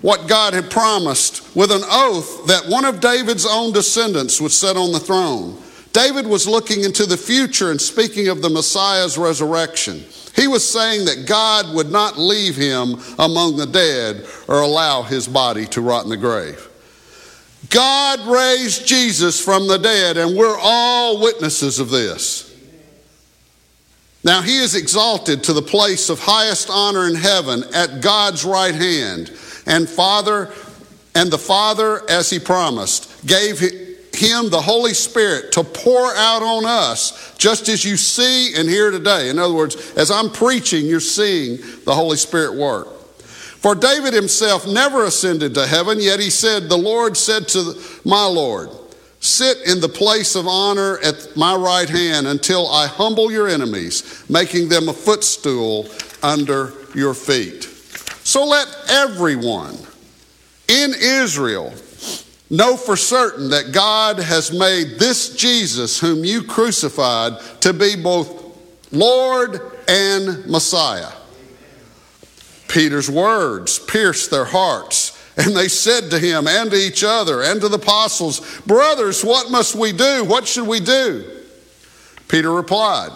[0.00, 4.76] what God had promised with an oath that one of David's own descendants would sit
[4.76, 5.60] on the throne.
[5.92, 10.04] David was looking into the future and speaking of the Messiah's resurrection.
[10.38, 15.26] He was saying that God would not leave him among the dead or allow his
[15.26, 16.68] body to rot in the grave.
[17.70, 22.56] God raised Jesus from the dead, and we're all witnesses of this.
[24.22, 28.74] Now, he is exalted to the place of highest honor in heaven at God's right
[28.74, 29.32] hand.
[29.66, 30.52] And Father,
[31.16, 33.58] and the Father, as he promised, gave
[34.18, 38.90] him the Holy Spirit to pour out on us, just as you see and hear
[38.90, 39.30] today.
[39.30, 42.88] In other words, as I'm preaching, you're seeing the Holy Spirit work.
[43.58, 48.24] For David himself never ascended to heaven, yet he said, The Lord said to my
[48.24, 48.70] Lord,
[49.20, 54.24] Sit in the place of honor at my right hand until I humble your enemies,
[54.28, 55.88] making them a footstool
[56.22, 57.64] under your feet.
[58.22, 59.76] So let everyone
[60.68, 61.72] in Israel
[62.50, 68.56] Know for certain that God has made this Jesus, whom you crucified, to be both
[68.90, 71.12] Lord and Messiah.
[72.68, 77.60] Peter's words pierced their hearts, And they said to him and to each other and
[77.60, 80.24] to the apostles, Brothers, what must we do?
[80.24, 81.24] What should we do?
[82.26, 83.12] Peter replied,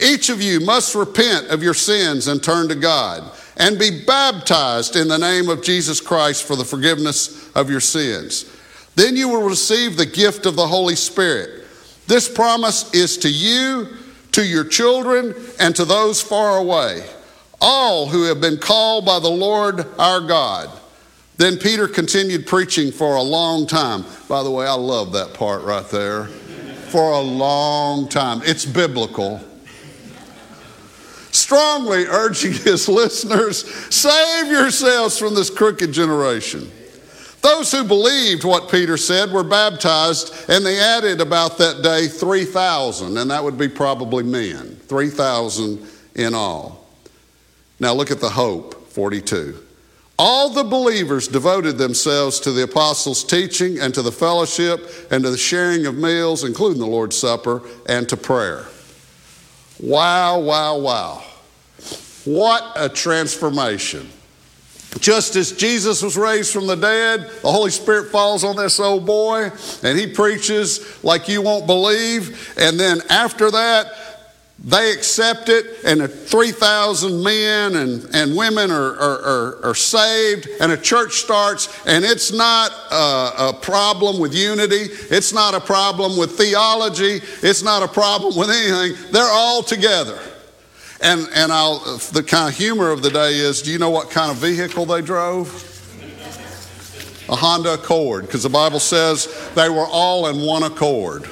[0.00, 4.96] Each of you must repent of your sins and turn to God, and be baptized
[4.96, 8.50] in the name of Jesus Christ for the forgiveness of your sins.
[8.96, 11.64] Then you will receive the gift of the Holy Spirit.
[12.06, 13.88] This promise is to you,
[14.32, 17.08] to your children, and to those far away,
[17.60, 20.70] all who have been called by the Lord our God.
[21.36, 24.04] Then Peter continued preaching for a long time.
[24.28, 26.26] By the way, I love that part right there.
[26.26, 28.42] For a long time.
[28.44, 29.40] It's biblical.
[31.32, 33.64] Strongly urging his listeners
[33.94, 36.70] save yourselves from this crooked generation.
[37.42, 43.16] Those who believed what Peter said were baptized, and they added about that day 3,000,
[43.16, 46.86] and that would be probably men, 3,000 in all.
[47.78, 49.58] Now look at the hope, 42.
[50.18, 55.30] All the believers devoted themselves to the apostles' teaching and to the fellowship and to
[55.30, 58.66] the sharing of meals, including the Lord's Supper, and to prayer.
[59.82, 61.24] Wow, wow, wow.
[62.24, 64.08] What a transformation.
[64.98, 69.06] Just as Jesus was raised from the dead, the Holy Spirit falls on this old
[69.06, 69.50] boy
[69.82, 72.52] and he preaches like you won't believe.
[72.58, 74.09] And then after that,
[74.62, 80.70] they accept it, and 3,000 men and, and women are, are, are, are, saved, and
[80.70, 86.18] a church starts, and it's not a, a problem with unity, it's not a problem
[86.18, 89.12] with theology, it's not a problem with anything.
[89.12, 90.20] They're all together.
[91.00, 91.78] And, and I'll,
[92.12, 94.84] the kind of humor of the day is do you know what kind of vehicle
[94.84, 95.66] they drove?
[97.30, 101.26] A Honda Accord, because the Bible says they were all in one accord.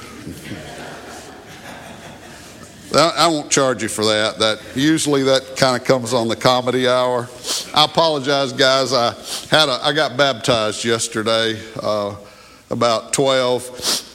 [2.95, 4.39] I won't charge you for that.
[4.39, 7.29] That usually that kind of comes on the comedy hour.
[7.73, 8.93] I apologize, guys.
[8.93, 9.13] I
[9.55, 12.15] had a, I got baptized yesterday, uh,
[12.71, 13.63] about twelve.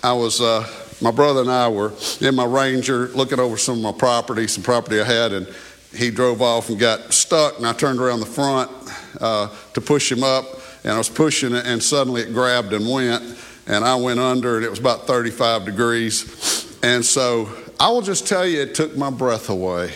[0.02, 0.68] I was uh,
[1.00, 4.64] my brother and I were in my Ranger looking over some of my property, some
[4.64, 5.48] property I had, and
[5.92, 7.58] he drove off and got stuck.
[7.58, 8.72] And I turned around the front
[9.20, 10.46] uh, to push him up,
[10.82, 13.22] and I was pushing it, and suddenly it grabbed and went,
[13.68, 17.48] and I went under, and it was about 35 degrees, and so
[17.78, 19.92] I will just tell you, it took my breath away.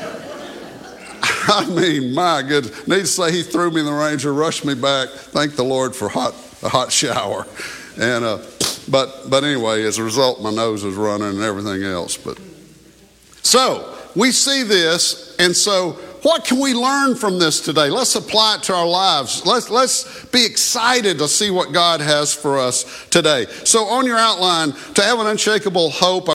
[1.50, 2.86] I mean, my goodness.
[2.86, 5.08] Need to say he threw me in the Ranger, rushed me back.
[5.08, 7.46] Thank the Lord for hot, a hot shower.
[7.98, 8.38] And, uh,
[8.88, 12.16] but, but anyway, as a result, my nose was running and everything else.
[12.16, 12.38] But
[13.42, 17.90] so we see this, and so what can we learn from this today?
[17.90, 19.46] Let's apply it to our lives.
[19.46, 23.46] Let's, let's be excited to see what God has for us today.
[23.64, 26.28] So, on your outline, to have an unshakable hope,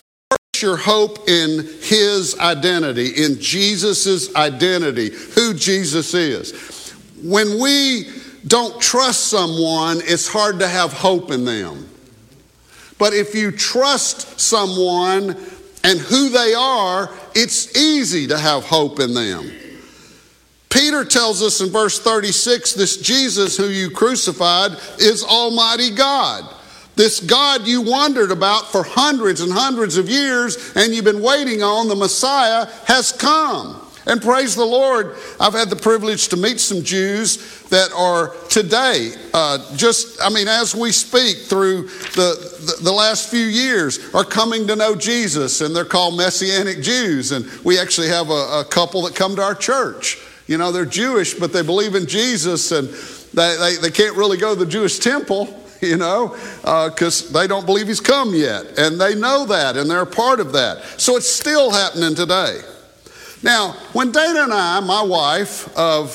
[0.64, 6.92] your hope in his identity, in Jesus' identity, who Jesus is.
[7.22, 8.08] When we
[8.48, 11.88] don't trust someone, it's hard to have hope in them.
[12.98, 15.38] But if you trust someone
[15.84, 19.52] and who they are, it's easy to have hope in them.
[20.70, 26.52] Peter tells us in verse 36 this Jesus who you crucified is Almighty God.
[26.96, 31.64] This God you wondered about for hundreds and hundreds of years and you've been waiting
[31.64, 33.80] on, the Messiah, has come.
[34.06, 39.14] And praise the Lord, I've had the privilege to meet some Jews that are today,
[39.34, 44.26] uh, just, I mean, as we speak through the, the, the, last few years, are
[44.26, 47.32] coming to know Jesus, and they're called Messianic Jews.
[47.32, 50.22] And we actually have a, a couple that come to our church.
[50.48, 52.90] You know, they're Jewish, but they believe in Jesus, and
[53.34, 56.30] they, they, they can't really go to the Jewish temple you know,
[56.62, 58.80] because uh, they don't believe he's come yet.
[58.80, 60.84] And they know that and they're a part of that.
[60.98, 62.62] So it's still happening today.
[63.44, 66.12] Now, when Dana and I, my wife of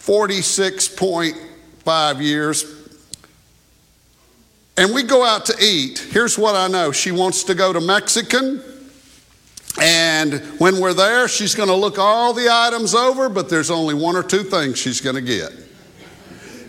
[0.00, 2.76] 46.5 years,
[4.76, 6.92] and we go out to eat, here's what I know.
[6.92, 8.62] She wants to go to Mexican.
[9.80, 13.94] And when we're there, she's going to look all the items over, but there's only
[13.94, 15.50] one or two things she's going to get.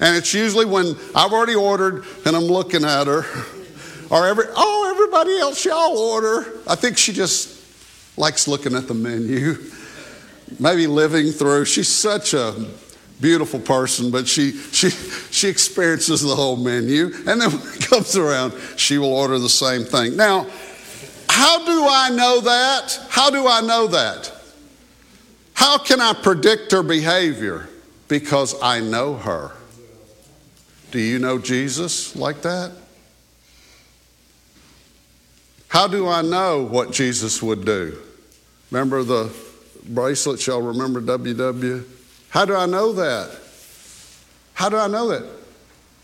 [0.01, 3.23] And it's usually when I've already ordered and I'm looking at her,
[4.09, 6.59] or every, oh, everybody else, y'all order.
[6.67, 9.57] I think she just likes looking at the menu,
[10.59, 11.65] maybe living through.
[11.65, 12.65] She's such a
[13.21, 17.11] beautiful person, but she, she, she experiences the whole menu.
[17.27, 20.17] And then when it comes around, she will order the same thing.
[20.17, 20.47] Now,
[21.29, 22.99] how do I know that?
[23.09, 24.31] How do I know that?
[25.53, 27.69] How can I predict her behavior?
[28.07, 29.51] Because I know her.
[30.91, 32.71] Do you know Jesus like that?
[35.69, 37.97] How do I know what Jesus would do?
[38.71, 39.33] Remember the
[39.87, 41.85] bracelet, shall remember WW?
[42.29, 43.39] How do I know that?
[44.53, 45.25] How do I know that?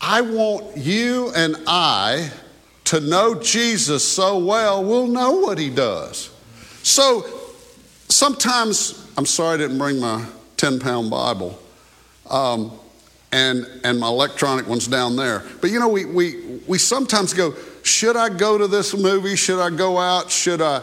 [0.00, 2.30] I want you and I
[2.84, 6.30] to know Jesus so well, we'll know what he does.
[6.82, 7.26] So
[8.08, 10.24] sometimes, I'm sorry I didn't bring my
[10.56, 11.58] 10 pound Bible.
[12.30, 12.72] Um,
[13.32, 15.44] and, and my electronic one's down there.
[15.60, 19.36] But you know, we, we, we sometimes go, should I go to this movie?
[19.36, 20.30] Should I go out?
[20.30, 20.82] Should I,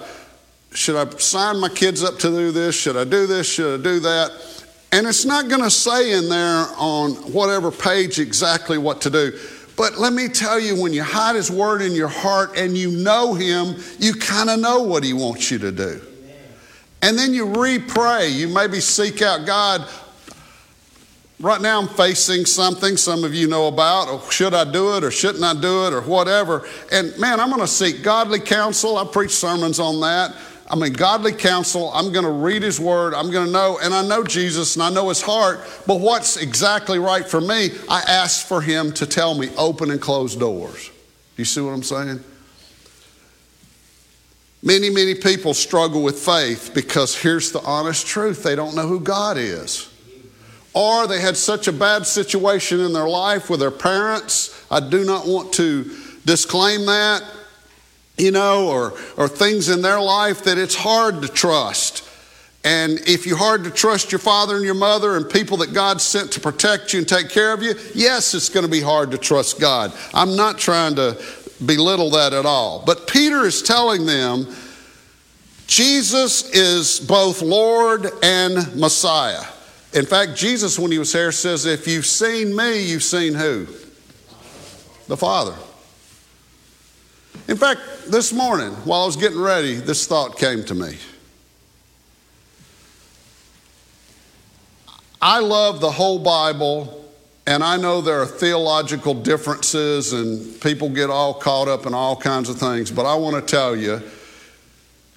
[0.73, 2.75] should I sign my kids up to do this?
[2.75, 3.47] Should I do this?
[3.51, 4.65] Should I do that?
[4.91, 9.37] And it's not going to say in there on whatever page exactly what to do.
[9.75, 12.91] But let me tell you, when you hide His Word in your heart and you
[12.91, 16.01] know Him, you kind of know what He wants you to do.
[17.01, 18.29] And then you re pray.
[18.29, 19.87] You maybe seek out God.
[21.39, 24.07] Right now, I'm facing something some of you know about.
[24.07, 26.65] Or should I do it or shouldn't I do it or whatever?
[26.91, 28.97] And man, I'm going to seek godly counsel.
[28.97, 30.33] I preach sermons on that.
[30.67, 31.91] I mean, godly counsel.
[31.93, 33.13] I'm going to read His Word.
[33.13, 36.37] I'm going to know, and I know Jesus and I know His heart, but what's
[36.37, 40.89] exactly right for me, I ask for Him to tell me open and close doors.
[41.37, 42.23] You see what I'm saying?
[44.63, 48.99] Many, many people struggle with faith because here's the honest truth they don't know who
[48.99, 49.91] God is.
[50.75, 54.63] Or they had such a bad situation in their life with their parents.
[54.69, 55.89] I do not want to
[56.25, 57.23] disclaim that
[58.17, 62.07] you know, or, or things in their life that it's hard to trust.
[62.63, 66.01] And if you're hard to trust your father and your mother and people that God
[66.01, 69.11] sent to protect you and take care of you, yes, it's going to be hard
[69.11, 69.93] to trust God.
[70.13, 71.21] I'm not trying to
[71.63, 72.83] belittle that at all.
[72.85, 74.47] But Peter is telling them
[75.67, 79.45] Jesus is both Lord and Messiah.
[79.95, 83.65] In fact, Jesus, when he was here, says, If you've seen me, you've seen who?
[85.07, 85.55] The Father.
[87.47, 87.79] In fact,
[88.09, 90.97] this morning, while I was getting ready, this thought came to me.
[95.21, 97.09] I love the whole Bible,
[97.47, 102.17] and I know there are theological differences, and people get all caught up in all
[102.17, 104.01] kinds of things, but I want to tell you,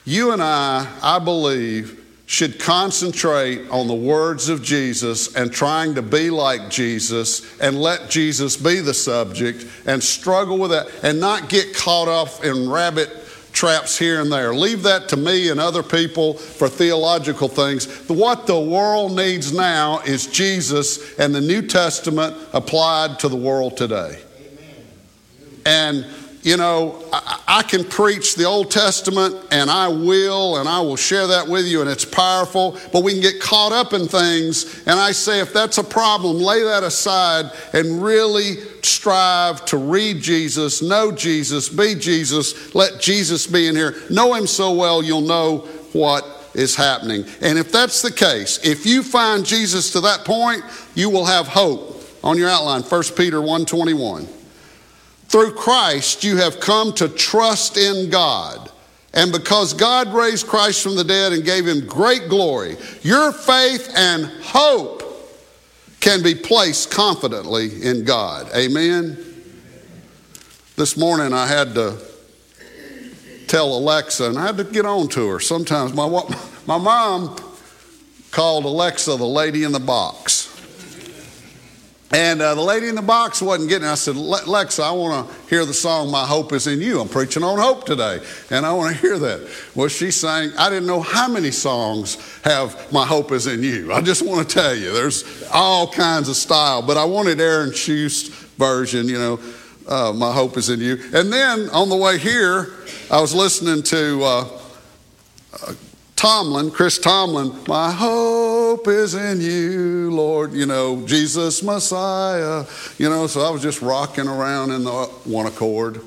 [0.04, 1.98] you and I, I believe,
[2.28, 8.10] should concentrate on the words of Jesus and trying to be like Jesus and let
[8.10, 13.08] Jesus be the subject and struggle with that and not get caught up in rabbit
[13.54, 14.54] traps here and there.
[14.54, 17.86] Leave that to me and other people for theological things.
[18.10, 23.78] What the world needs now is Jesus and the New Testament applied to the world
[23.78, 24.22] today.
[24.38, 26.04] Amen.
[26.04, 26.06] And
[26.48, 30.96] you know, I, I, can preach the Old Testament and I will, and I will
[30.96, 34.82] share that with you, and it's powerful, but we can get caught up in things.
[34.86, 40.22] And I say, if that's a problem, lay that aside and really strive to read
[40.22, 43.94] Jesus, know Jesus, be Jesus, let Jesus be in here.
[44.08, 46.24] Know Him so well, you'll know what
[46.54, 47.26] is happening.
[47.42, 50.62] And if that's the case, if you find Jesus to that point,
[50.94, 51.96] you will have hope.
[52.24, 54.37] On your outline, 1 Peter 121.
[55.28, 58.70] Through Christ, you have come to trust in God.
[59.14, 63.92] And because God raised Christ from the dead and gave him great glory, your faith
[63.96, 65.02] and hope
[66.00, 68.48] can be placed confidently in God.
[68.54, 69.18] Amen.
[70.76, 71.98] This morning I had to
[73.48, 75.40] tell Alexa, and I had to get on to her.
[75.40, 76.06] Sometimes my,
[76.66, 77.36] my mom
[78.30, 80.37] called Alexa the lady in the box.
[82.10, 83.90] And uh, the lady in the box wasn't getting it.
[83.90, 87.02] I said, Lexa, I want to hear the song, My Hope is in You.
[87.02, 89.46] I'm preaching on hope today, and I want to hear that.
[89.74, 93.92] Well, she sang, I didn't know how many songs have My Hope is in You.
[93.92, 97.70] I just want to tell you, there's all kinds of style, but I wanted Aaron
[97.70, 99.38] Shust' version, you know,
[99.86, 100.94] uh, My Hope is in You.
[101.12, 102.72] And then on the way here,
[103.10, 104.48] I was listening to uh,
[105.62, 105.74] uh
[106.16, 108.47] Tomlin, Chris Tomlin, my hope
[108.86, 112.64] is in you, Lord, you know, Jesus Messiah,
[112.98, 114.92] you know, so I was just rocking around in the
[115.24, 116.00] one accord.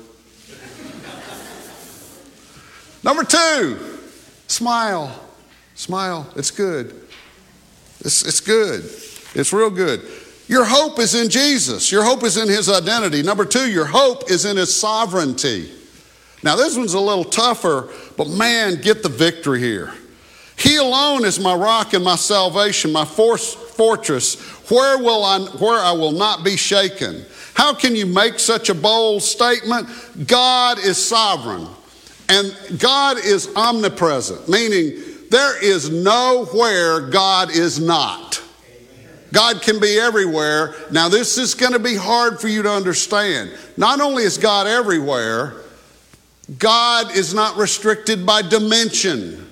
[3.04, 3.78] Number two,
[4.46, 5.20] smile.
[5.74, 6.30] Smile.
[6.36, 6.94] It's good.
[8.00, 8.84] It's, it's good.
[9.34, 10.02] It's real good.
[10.48, 11.90] Your hope is in Jesus.
[11.90, 13.22] Your hope is in His identity.
[13.22, 15.70] Number two, your hope is in His sovereignty.
[16.42, 19.94] Now, this one's a little tougher, but man, get the victory here.
[20.62, 24.40] He alone is my rock and my salvation, my force, fortress.
[24.70, 27.24] Where will I, where I will not be shaken?
[27.54, 29.88] How can you make such a bold statement?
[30.28, 31.66] God is sovereign
[32.28, 38.40] and God is omnipresent, meaning there is nowhere God is not.
[39.32, 40.76] God can be everywhere.
[40.92, 43.50] Now, this is going to be hard for you to understand.
[43.76, 45.54] Not only is God everywhere,
[46.56, 49.48] God is not restricted by dimension.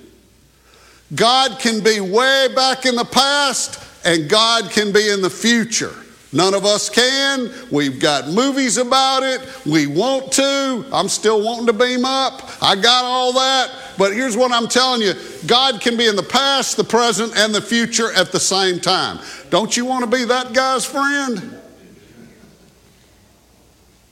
[1.13, 5.93] God can be way back in the past and God can be in the future.
[6.33, 7.51] None of us can.
[7.71, 9.41] We've got movies about it.
[9.65, 10.85] We want to.
[10.93, 12.41] I'm still wanting to beam up.
[12.61, 13.69] I got all that.
[13.97, 15.13] But here's what I'm telling you
[15.45, 19.19] God can be in the past, the present, and the future at the same time.
[19.49, 21.59] Don't you want to be that guy's friend?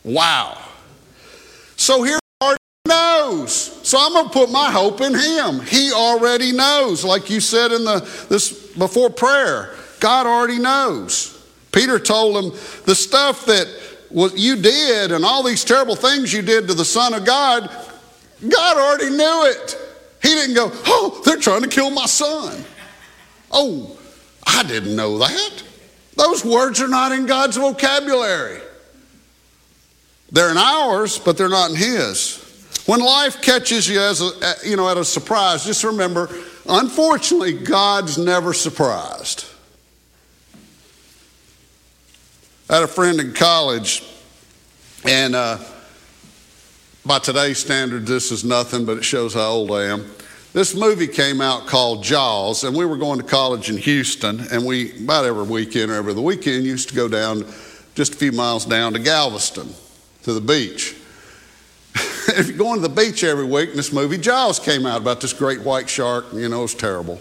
[0.03, 0.57] Wow.
[1.77, 2.19] So here
[2.89, 3.53] knows.
[3.87, 5.61] So I'm going to put my hope in him.
[5.61, 9.73] He already knows, like you said in the this before prayer.
[10.01, 11.35] God already knows.
[11.71, 12.51] Peter told him
[12.85, 13.67] the stuff that
[14.09, 17.69] was, you did and all these terrible things you did to the Son of God,
[18.47, 19.77] God already knew it.
[20.21, 22.63] He didn't go, oh, they're trying to kill my son.
[23.51, 23.97] Oh,
[24.45, 25.63] I didn't know that.
[26.15, 28.59] Those words are not in God's vocabulary.
[30.31, 32.45] They're in ours, but they're not in His.
[32.89, 34.31] When life catches you as a,
[34.67, 36.27] you know at a surprise, just remember,
[36.67, 39.45] unfortunately, God's never surprised.
[42.67, 44.03] I had a friend in college,
[45.07, 45.59] and uh,
[47.05, 50.09] by today's standards, this is nothing, but it shows how old I am.
[50.53, 54.65] This movie came out called Jaws, and we were going to college in Houston, and
[54.65, 57.45] we, about every weekend or every other weekend, used to go down
[57.93, 59.75] just a few miles down to Galveston
[60.23, 60.95] to the beach.
[62.37, 65.21] If you're going to the beach every week, and this movie Jaws came out about
[65.21, 67.19] this great white shark, you know, it was terrible.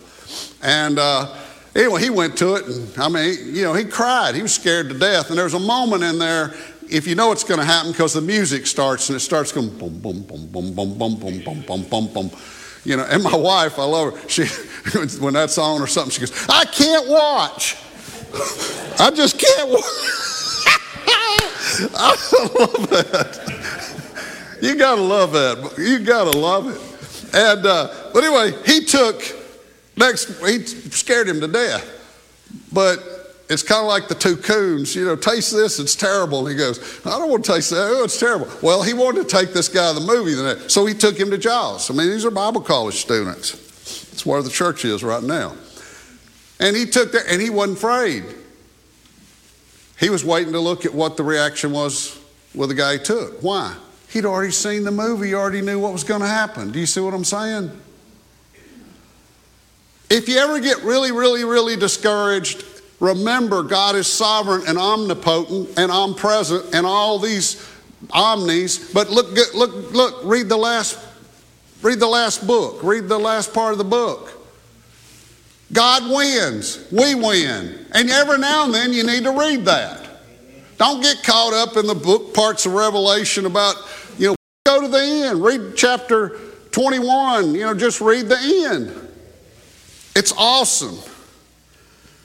[0.62, 1.35] And uh,
[1.79, 4.35] Anyway, he went to it, and I mean, you know, he cried.
[4.35, 5.31] He was scared to death.
[5.31, 6.53] And there's a moment in there,
[6.91, 9.68] if you know it's going to happen, because the music starts and it starts going
[9.79, 12.31] boom, boom, boom, boom, boom, boom, boom, boom, boom, boom, boom.
[12.85, 14.29] You know, and my wife, I love her.
[14.29, 14.47] She,
[15.20, 17.76] when that's on or something, she goes, "I can't watch.
[18.99, 19.85] I just can't watch."
[21.95, 22.16] I
[22.59, 23.68] love that.
[24.61, 25.74] You gotta love that.
[25.78, 27.34] You gotta love it.
[27.34, 29.22] And uh, but anyway, he took
[29.98, 31.84] Next, he scared him to death.
[32.72, 33.00] But
[33.50, 36.46] it's kind of like the two coons, you know, taste this, it's terrible.
[36.46, 38.48] And he goes, I don't want to taste that, oh, it's terrible.
[38.62, 41.38] Well, he wanted to take this guy to the movie, so he took him to
[41.38, 41.90] Jaws.
[41.90, 43.54] I mean, these are Bible college students.
[44.12, 45.56] It's where the church is right now.
[46.61, 48.24] And he took there, and he wasn't afraid.
[49.98, 52.20] He was waiting to look at what the reaction was
[52.54, 53.40] with the guy he took.
[53.40, 53.74] Why?
[54.09, 56.70] He'd already seen the movie, he already knew what was going to happen.
[56.70, 57.70] Do you see what I'm saying?
[60.11, 62.64] If you ever get really, really, really discouraged,
[62.98, 67.64] remember God is sovereign and omnipotent and omnipresent and all these
[68.11, 68.92] omnis.
[68.92, 70.98] But look, look, look, read the last,
[71.82, 74.32] read the last book, read the last part of the book.
[75.70, 77.86] God wins, we win.
[77.92, 80.07] And every now and then you need to read that.
[80.79, 83.74] Don't get caught up in the book parts of Revelation about,
[84.16, 86.39] you know, go to the end, read chapter
[86.70, 88.39] 21, you know, just read the
[88.70, 89.09] end.
[90.14, 90.99] It's awesome.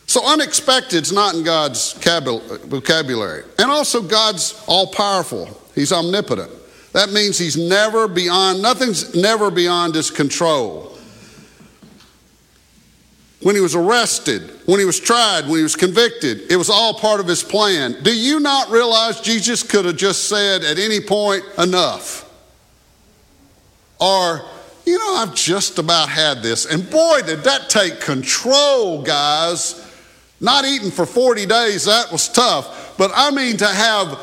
[0.06, 3.44] So unexpected is not in God's vocabulary.
[3.58, 6.52] And also, God's all powerful, He's omnipotent.
[6.92, 10.93] That means He's never beyond, nothing's never beyond His control.
[13.44, 16.94] When He was arrested, when He was tried, when He was convicted, it was all
[16.96, 18.02] part of His plan.
[18.02, 22.30] Do you not realize Jesus could have just said at any point, enough?
[24.00, 24.42] Or,
[24.86, 26.66] you know, I've just about had this.
[26.66, 29.80] And boy, did that take control, guys.
[30.40, 32.96] Not eating for 40 days, that was tough.
[32.98, 34.20] But I mean, to have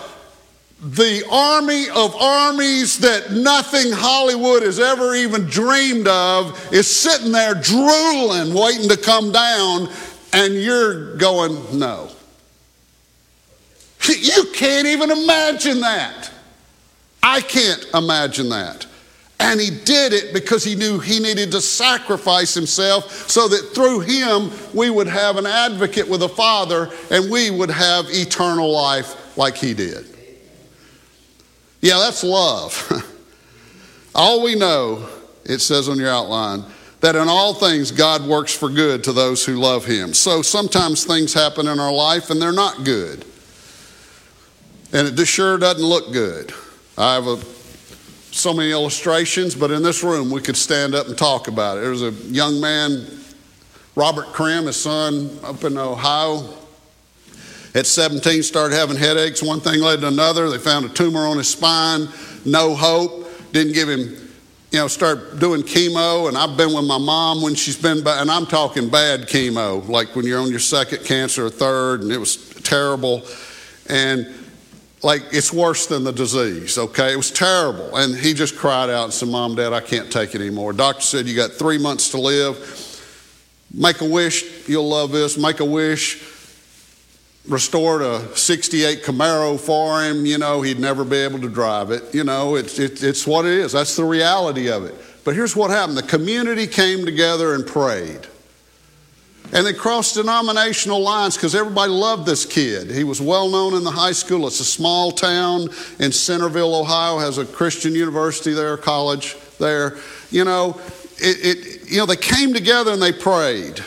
[0.83, 7.55] the army of armies that nothing Hollywood has ever even dreamed of is sitting there
[7.55, 9.91] drooling, waiting to come down,
[10.33, 12.11] and you're going, no.
[14.09, 16.31] You can't even imagine that.
[17.23, 18.87] I can't imagine that.
[19.39, 24.01] And he did it because he knew he needed to sacrifice himself so that through
[24.01, 29.37] him we would have an advocate with the Father and we would have eternal life
[29.37, 30.20] like he did.
[31.81, 33.07] Yeah, that's love.
[34.15, 35.09] all we know,
[35.45, 36.65] it says on your outline,
[37.01, 40.13] that in all things God works for good to those who love him.
[40.13, 43.25] So sometimes things happen in our life and they're not good.
[44.93, 46.53] And it just sure doesn't look good.
[46.99, 47.39] I have a
[48.33, 51.81] so many illustrations, but in this room we could stand up and talk about it.
[51.81, 53.07] There was a young man,
[53.97, 56.60] Robert Krim, his son, up in Ohio.
[57.73, 59.43] At 17, started having headaches.
[59.43, 60.51] One thing led to another.
[60.51, 62.09] They found a tumor on his spine,
[62.45, 63.29] no hope.
[63.53, 64.01] Didn't give him,
[64.73, 66.27] you know, start doing chemo.
[66.27, 70.17] And I've been with my mom when she's been, and I'm talking bad chemo, like
[70.17, 73.23] when you're on your second cancer or third, and it was terrible.
[73.89, 74.27] And
[75.03, 77.13] like it's worse than the disease, okay?
[77.13, 77.95] It was terrible.
[77.97, 80.73] And he just cried out and said, Mom, Dad, I can't take it anymore.
[80.73, 82.87] Doctor said, You got three months to live.
[83.73, 85.39] Make a wish, you'll love this.
[85.39, 86.30] Make a wish
[87.49, 90.27] restored a 68 Camaro for him.
[90.27, 92.15] You know, he'd never be able to drive it.
[92.15, 93.73] You know, it's, it, it's what it is.
[93.73, 94.95] That's the reality of it.
[95.25, 98.27] But here's what happened the community came together and prayed.
[99.53, 102.89] And they crossed denominational lines because everybody loved this kid.
[102.89, 104.47] He was well known in the high school.
[104.47, 109.97] It's a small town in Cedarville, Ohio, has a Christian university there, college there.
[110.31, 110.81] You know,
[111.19, 113.83] it, it, you know, they came together and they prayed.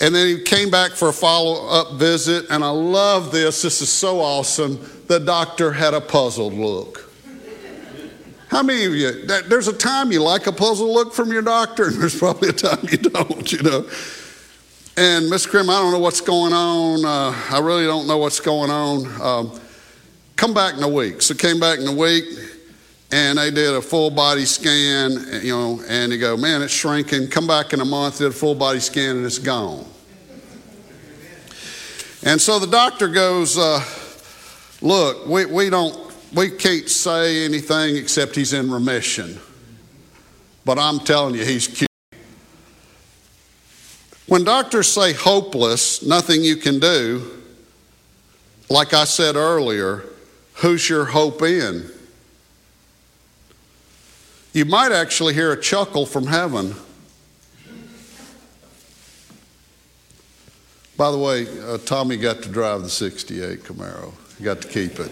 [0.00, 3.62] And then he came back for a follow up visit, and I love this.
[3.62, 4.80] This is so awesome.
[5.08, 7.10] The doctor had a puzzled look.
[8.48, 11.86] How many of you, there's a time you like a puzzled look from your doctor,
[11.86, 13.86] and there's probably a time you don't, you know.
[14.96, 17.04] And Miss Krim, I don't know what's going on.
[17.04, 19.22] Uh, I really don't know what's going on.
[19.22, 19.60] Um,
[20.34, 21.22] come back in a week.
[21.22, 22.24] So came back in a week,
[23.12, 27.28] and they did a full body scan, you know, and they go, man, it's shrinking.
[27.28, 29.84] Come back in a month, did a full body scan, and it's gone.
[32.22, 33.82] And so the doctor goes, uh,
[34.80, 39.38] look, we, we don't, we can't say anything except he's in remission.
[40.64, 41.88] But I'm telling you, he's cured.
[44.28, 47.42] When doctors say hopeless, nothing you can do,
[48.68, 50.04] like I said earlier,
[50.54, 51.90] who's your hope in?
[54.52, 56.74] You might actually hear a chuckle from heaven.
[60.96, 64.12] By the way, uh, Tommy got to drive the 68 Camaro.
[64.38, 65.10] He got to keep it.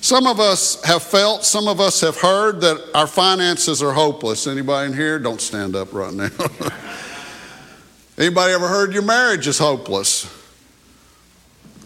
[0.00, 4.46] Some of us have felt, some of us have heard that our finances are hopeless.
[4.46, 5.18] Anybody in here?
[5.18, 6.28] Don't stand up right now.
[8.18, 10.30] Anybody ever heard your marriage is hopeless?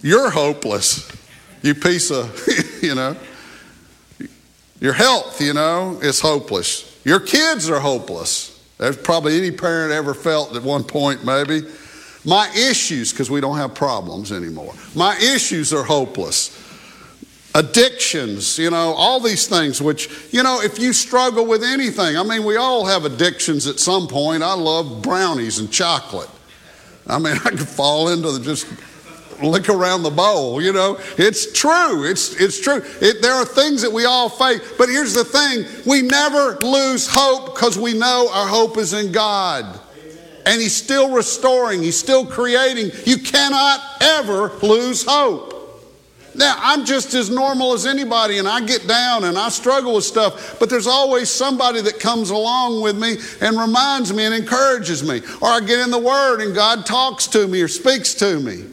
[0.03, 1.09] You're hopeless.
[1.63, 2.45] You piece of,
[2.83, 3.17] you know.
[4.81, 7.01] Your health, you know, is hopeless.
[7.05, 8.55] Your kids are hopeless.
[8.79, 11.63] There's probably any parent ever felt at one point, maybe.
[12.25, 16.65] My issues, because we don't have problems anymore, my issues are hopeless.
[17.55, 22.23] Addictions, you know, all these things, which, you know, if you struggle with anything, I
[22.23, 24.43] mean, we all have addictions at some point.
[24.43, 26.29] I love brownies and chocolate.
[27.07, 28.67] I mean, I could fall into the just
[29.43, 30.99] lick around the bowl, you know.
[31.17, 32.05] It's true.
[32.05, 32.83] It's, it's true.
[33.01, 34.61] It, there are things that we all face.
[34.77, 39.13] But here's the thing we never lose hope because we know our hope is in
[39.13, 39.81] God.
[40.47, 42.91] And He's still restoring, He's still creating.
[43.05, 45.55] You cannot ever lose hope.
[46.35, 50.05] Now, I'm just as normal as anybody, and I get down and I struggle with
[50.05, 55.03] stuff, but there's always somebody that comes along with me and reminds me and encourages
[55.03, 55.21] me.
[55.43, 58.67] Or I get in the Word and God talks to me or speaks to me.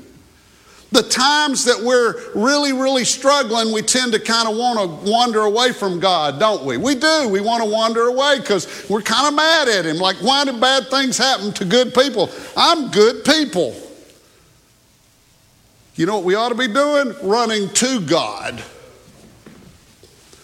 [0.91, 5.41] The times that we're really, really struggling, we tend to kind of want to wander
[5.41, 6.77] away from God, don't we?
[6.77, 7.27] We do.
[7.27, 9.97] We want to wander away because we're kind of mad at Him.
[9.97, 12.29] Like, why do bad things happen to good people?
[12.55, 13.75] I'm good people.
[15.95, 17.13] You know what we ought to be doing?
[17.23, 18.63] Running to God.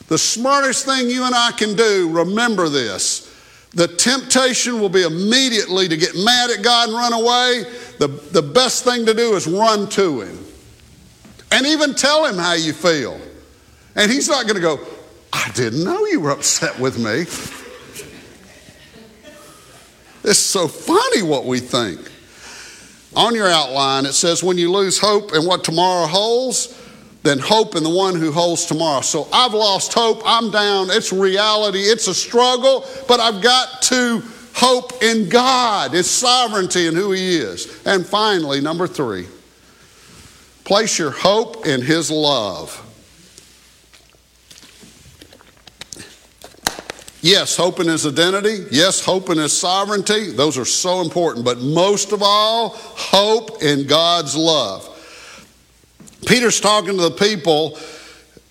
[0.07, 3.30] The smartest thing you and I can do, remember this.
[3.73, 7.63] The temptation will be immediately to get mad at God and run away.
[7.99, 10.37] The, the best thing to do is run to Him.
[11.51, 13.19] And even tell Him how you feel.
[13.95, 14.79] And He's not going to go,
[15.31, 17.25] I didn't know you were upset with me.
[20.23, 22.11] It's so funny what we think.
[23.15, 26.77] On your outline, it says, when you lose hope in what tomorrow holds,
[27.23, 29.01] then hope in the one who holds tomorrow.
[29.01, 30.21] So I've lost hope.
[30.25, 30.89] I'm down.
[30.89, 31.79] It's reality.
[31.79, 37.37] It's a struggle, but I've got to hope in God, His sovereignty, and who He
[37.37, 37.85] is.
[37.85, 39.27] And finally, number three,
[40.63, 42.87] place your hope in His love.
[47.23, 48.65] Yes, hope in his identity.
[48.71, 50.31] Yes, hope in his sovereignty.
[50.31, 51.45] Those are so important.
[51.45, 54.90] But most of all, hope in God's love.
[56.25, 57.77] Peter's talking to the people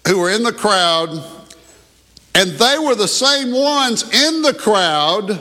[0.06, 1.10] who were in the crowd,
[2.34, 5.38] and they were the same ones in the crowd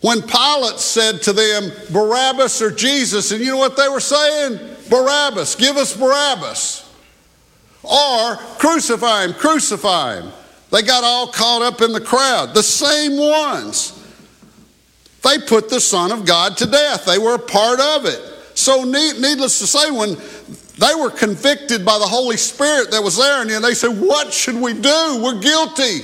[0.00, 3.32] when Pilate said to them, Barabbas or Jesus.
[3.32, 4.58] And you know what they were saying?
[4.88, 6.82] Barabbas, give us Barabbas.
[7.82, 10.32] Or crucify him, crucify him.
[10.70, 12.54] They got all caught up in the crowd.
[12.54, 13.92] The same ones.
[15.22, 17.04] They put the Son of God to death.
[17.04, 18.20] They were a part of it.
[18.54, 20.16] So, needless to say, when
[20.78, 24.56] they were convicted by the Holy Spirit that was there, and they said, What should
[24.56, 25.20] we do?
[25.22, 26.00] We're guilty.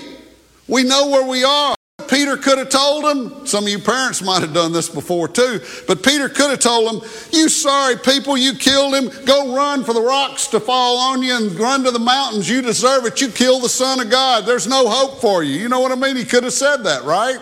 [0.68, 1.74] We know where we are.
[2.08, 5.60] Peter could have told them, some of you parents might have done this before too,
[5.86, 9.10] but Peter could have told them, You sorry people, you killed him.
[9.24, 12.48] Go run for the rocks to fall on you and run to the mountains.
[12.48, 13.20] You deserve it.
[13.20, 14.46] You killed the Son of God.
[14.46, 15.54] There's no hope for you.
[15.54, 16.16] You know what I mean?
[16.16, 17.38] He could have said that, right?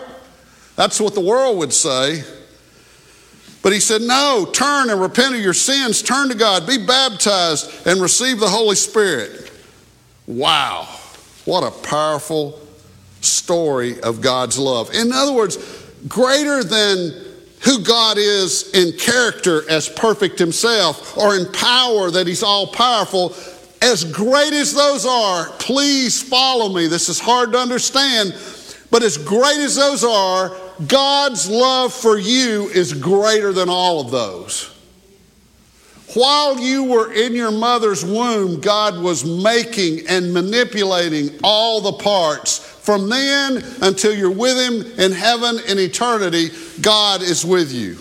[0.75, 2.23] That's what the world would say.
[3.61, 7.87] But he said, No, turn and repent of your sins, turn to God, be baptized,
[7.87, 9.51] and receive the Holy Spirit.
[10.27, 10.87] Wow,
[11.45, 12.59] what a powerful
[13.21, 14.93] story of God's love.
[14.93, 15.57] In other words,
[16.07, 17.13] greater than
[17.63, 23.35] who God is in character as perfect himself or in power that he's all powerful,
[23.81, 26.87] as great as those are, please follow me.
[26.87, 28.33] This is hard to understand,
[28.89, 30.55] but as great as those are,
[30.87, 34.69] God's love for you is greater than all of those.
[36.13, 42.57] While you were in your mother's womb, God was making and manipulating all the parts.
[42.57, 46.49] From then until you're with Him in heaven in eternity,
[46.81, 47.97] God is with you.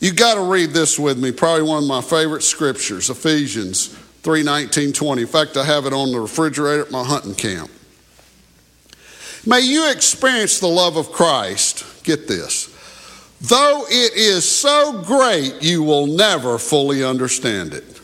[0.00, 3.88] You got to read this with me, probably one of my favorite scriptures, Ephesians
[4.22, 5.22] 3 19, 20.
[5.22, 7.70] In fact, I have it on the refrigerator at my hunting camp.
[9.46, 11.84] May you experience the love of Christ.
[12.04, 12.70] Get this.
[13.40, 18.00] Though it is so great, you will never fully understand it.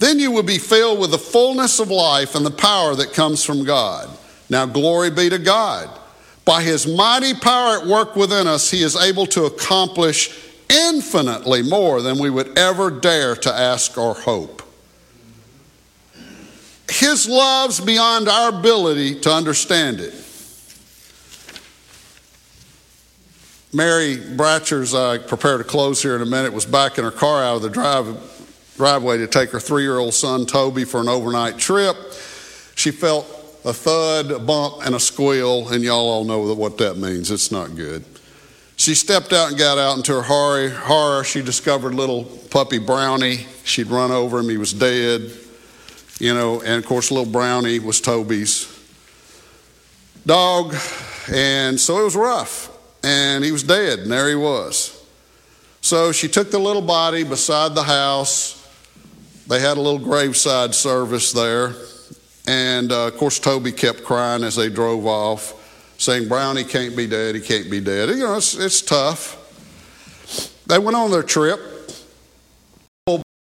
[0.00, 3.44] Then you will be filled with the fullness of life and the power that comes
[3.44, 4.08] from God.
[4.50, 5.88] Now, glory be to God.
[6.44, 10.36] By his mighty power at work within us, he is able to accomplish
[10.68, 14.61] infinitely more than we would ever dare to ask or hope.
[16.92, 20.12] His love's beyond our ability to understand it.
[23.72, 27.56] Mary Bratcher's, I prepare to close here in a minute, was backing her car out
[27.56, 28.06] of the drive,
[28.76, 31.96] driveway to take her three year old son Toby for an overnight trip.
[32.74, 33.26] She felt
[33.64, 37.30] a thud, a bump, and a squeal, and y'all all know what that means.
[37.30, 38.04] It's not good.
[38.76, 39.94] She stepped out and got out.
[39.96, 43.46] And to her horror, she discovered little puppy Brownie.
[43.64, 45.32] She'd run over him, he was dead.
[46.22, 48.68] You know, and of course, little Brownie was Toby's
[50.24, 50.72] dog.
[51.32, 52.70] And so it was rough.
[53.02, 55.04] And he was dead, and there he was.
[55.80, 58.56] So she took the little body beside the house.
[59.48, 61.74] They had a little graveside service there.
[62.46, 67.08] And uh, of course, Toby kept crying as they drove off, saying, Brownie can't be
[67.08, 68.10] dead, he can't be dead.
[68.10, 69.38] You know, it's, it's tough.
[70.68, 71.71] They went on their trip.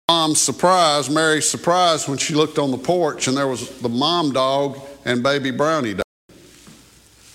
[0.09, 4.33] Mom's surprise, Mary's surprise, when she looked on the porch and there was the mom
[4.33, 6.03] dog and baby Brownie dog.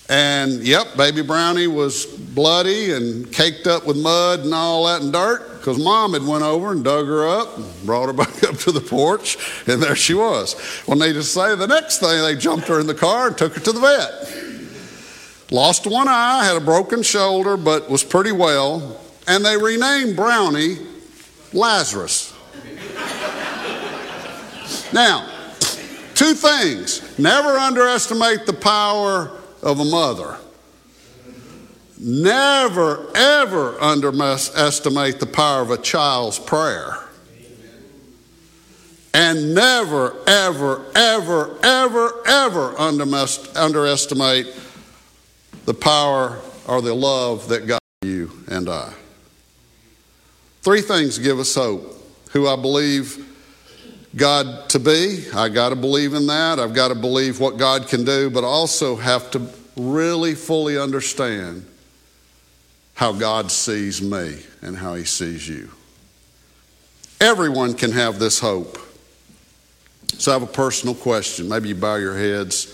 [0.09, 5.13] And yep, baby Brownie was bloody and caked up with mud and all that and
[5.13, 8.57] dirt because mom had went over and dug her up and brought her back up
[8.57, 10.57] to the porch and there she was.
[10.85, 13.53] Well, needless to say, the next thing they jumped her in the car and took
[13.53, 15.49] her to the vet.
[15.49, 18.99] Lost one eye, had a broken shoulder, but was pretty well.
[19.29, 20.75] And they renamed Brownie
[21.53, 22.34] Lazarus.
[24.95, 25.29] Now,
[26.13, 27.19] two things.
[27.19, 29.29] Never underestimate the power
[29.61, 30.37] of a mother.
[31.99, 36.97] Never, ever underestimate the power of a child's prayer.
[39.13, 44.47] And never, ever, ever, ever, ever underestimate
[45.65, 48.93] the power or the love that God you and I.
[50.61, 52.01] Three things give us hope.
[52.31, 53.34] Who I believe
[54.15, 56.59] God to be, I got to believe in that.
[56.59, 61.65] I've got to believe what God can do, but also have to really fully understand
[62.93, 65.69] how God sees me and how He sees you.
[67.19, 68.77] Everyone can have this hope.
[70.17, 71.49] So I have a personal question.
[71.49, 72.73] Maybe you bow your heads.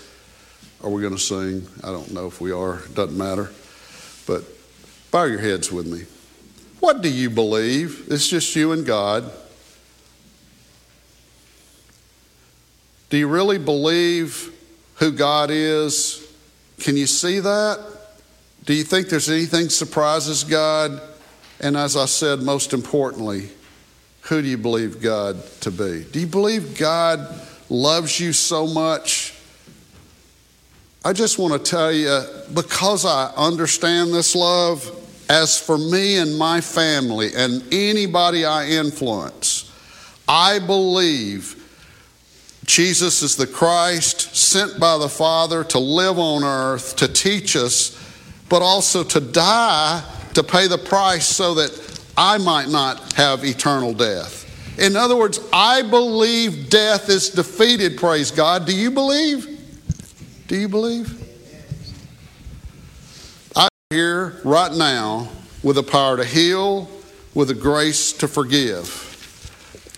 [0.82, 1.66] Are we going to sing?
[1.82, 2.80] I don't know if we are.
[2.80, 3.50] It doesn't matter.
[4.26, 4.44] But
[5.10, 6.04] bow your heads with me.
[6.78, 8.06] What do you believe?
[8.08, 9.30] It's just you and God.
[13.12, 14.50] Do you really believe
[14.94, 16.26] who God is?
[16.80, 17.78] Can you see that?
[18.64, 20.98] Do you think there's anything surprises God?
[21.60, 23.50] And as I said, most importantly,
[24.22, 26.04] who do you believe God to be?
[26.10, 27.38] Do you believe God
[27.68, 29.34] loves you so much?
[31.04, 32.18] I just want to tell you,
[32.54, 34.90] because I understand this love,
[35.28, 39.70] as for me and my family and anybody I influence,
[40.26, 41.58] I believe
[42.64, 47.98] Jesus is the Christ sent by the Father to live on earth, to teach us,
[48.48, 50.04] but also to die
[50.34, 54.48] to pay the price so that I might not have eternal death.
[54.78, 58.66] In other words, I believe death is defeated, praise God.
[58.66, 59.48] Do you believe?
[60.48, 61.18] Do you believe?
[63.54, 65.28] I'm here right now
[65.62, 66.88] with the power to heal,
[67.34, 69.11] with the grace to forgive.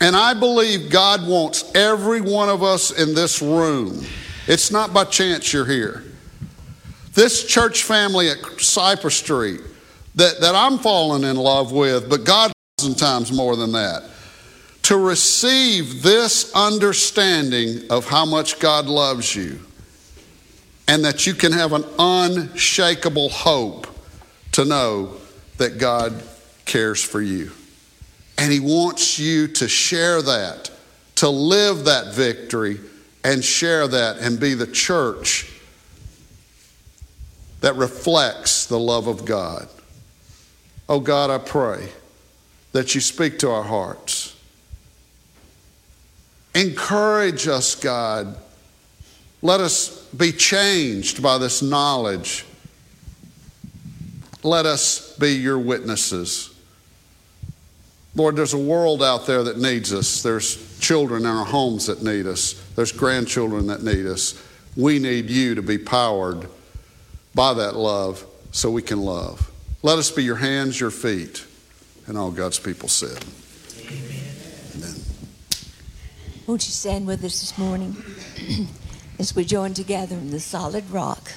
[0.01, 4.05] And I believe God wants every one of us in this room.
[4.47, 6.05] It's not by chance you're here.
[7.13, 9.61] This church family at Cypress Street
[10.17, 12.53] that, that I'm falling in love with, but God
[12.85, 14.03] thousand times more than that.
[14.83, 19.59] To receive this understanding of how much God loves you
[20.87, 23.87] and that you can have an unshakable hope
[24.53, 25.15] to know
[25.57, 26.23] that God
[26.67, 27.53] cares for you.
[28.39, 30.71] And He wants you to share that,
[31.17, 32.81] to live that victory
[33.23, 35.51] and share that and be the church
[37.61, 39.69] that reflects the love of God.
[40.89, 41.89] Oh God, I pray
[42.73, 44.37] that you speak to our hearts.
[46.55, 48.37] Encourage us, God.
[49.41, 52.45] Let us be changed by this knowledge.
[54.43, 56.54] Let us be your witnesses.
[58.17, 60.23] Lord, there's a world out there that needs us.
[60.23, 62.53] There's children in our homes that need us.
[62.77, 64.41] There's grandchildren that need us.
[64.77, 66.49] We need you to be powered
[67.35, 69.51] by that love so we can love.
[69.83, 71.45] Let us be your hands, your feet.
[72.07, 73.25] And all God's people said.
[73.81, 74.35] Amen.
[74.77, 74.95] Amen.
[76.47, 77.97] Won't you stand with us this morning
[79.19, 81.33] as we join together in the solid rock?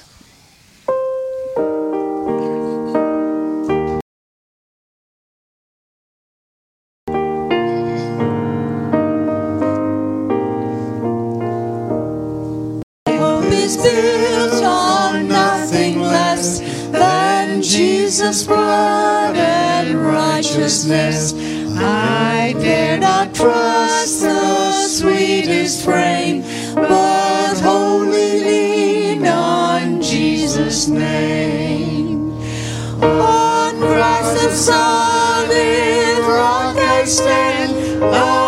[20.86, 21.34] Righteousness.
[21.80, 26.42] I dare not trust the sweetest frame,
[26.74, 32.32] but wholly lean on Jesus' name.
[33.02, 38.47] On Christ the solid rock I stand, all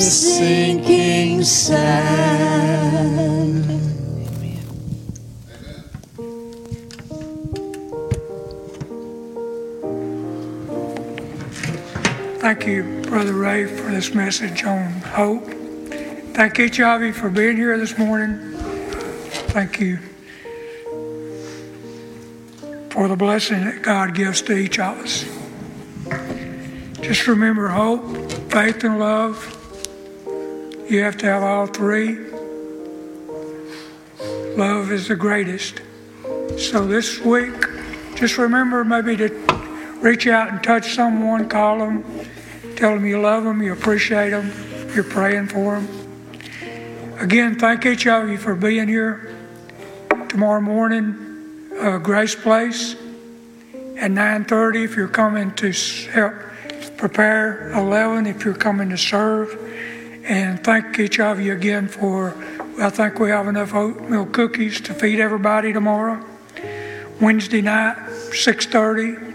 [0.00, 2.86] sinking sand.
[12.40, 15.44] Thank you, Brother Ray, for this message on hope.
[16.34, 16.68] Thank you
[17.12, 18.52] for being here this morning.
[19.48, 19.98] Thank you
[22.90, 25.24] for the blessing that God gives to each of us.
[27.00, 29.55] Just remember hope, faith, and love.
[30.88, 32.16] You have to have all three.
[34.56, 35.80] Love is the greatest.
[36.58, 37.54] So this week,
[38.14, 39.28] just remember maybe to
[40.00, 42.04] reach out and touch someone, call them,
[42.76, 44.52] tell them you love them, you appreciate them,
[44.94, 47.16] you're praying for them.
[47.18, 49.34] Again, thank each of you for being here.
[50.28, 52.94] Tomorrow morning, uh, Grace Place
[53.98, 54.84] at 9:30.
[54.84, 55.72] If you're coming to
[56.12, 56.34] help
[56.96, 59.65] prepare, 11 if you're coming to serve,
[60.26, 62.34] and thank each of you again for.
[62.80, 66.22] I think we have enough oatmeal cookies to feed everybody tomorrow.
[67.20, 67.96] Wednesday night,
[68.32, 69.34] 6:30.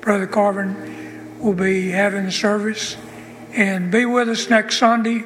[0.00, 2.96] Brother Carvin will be having the service,
[3.52, 5.24] and be with us next Sunday.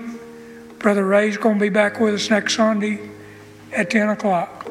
[0.78, 2.98] Brother Ray's going to be back with us next Sunday
[3.72, 4.68] at 10 o'clock.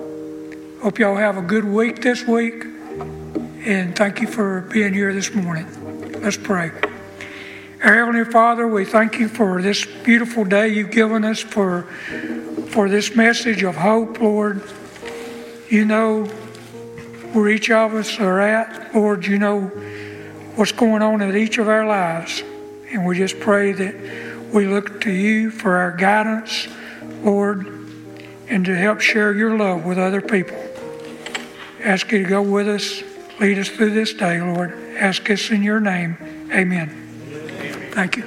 [0.82, 2.66] Hope y'all have a good week this week,
[3.66, 5.66] and thank you for being here this morning.
[6.22, 6.72] Let's pray.
[7.84, 11.84] Heavenly Father, we thank you for this beautiful day you've given us for,
[12.70, 14.64] for this message of hope, Lord.
[15.68, 16.24] You know
[17.34, 19.26] where each of us are at, Lord.
[19.26, 19.64] You know
[20.56, 22.42] what's going on in each of our lives.
[22.90, 26.70] And we just pray that we look to you for our guidance,
[27.22, 27.68] Lord,
[28.48, 30.58] and to help share your love with other people.
[31.82, 33.04] Ask you to go with us,
[33.42, 34.72] lead us through this day, Lord.
[34.96, 36.16] Ask us in your name.
[36.50, 37.03] Amen.
[37.94, 38.24] Thank you.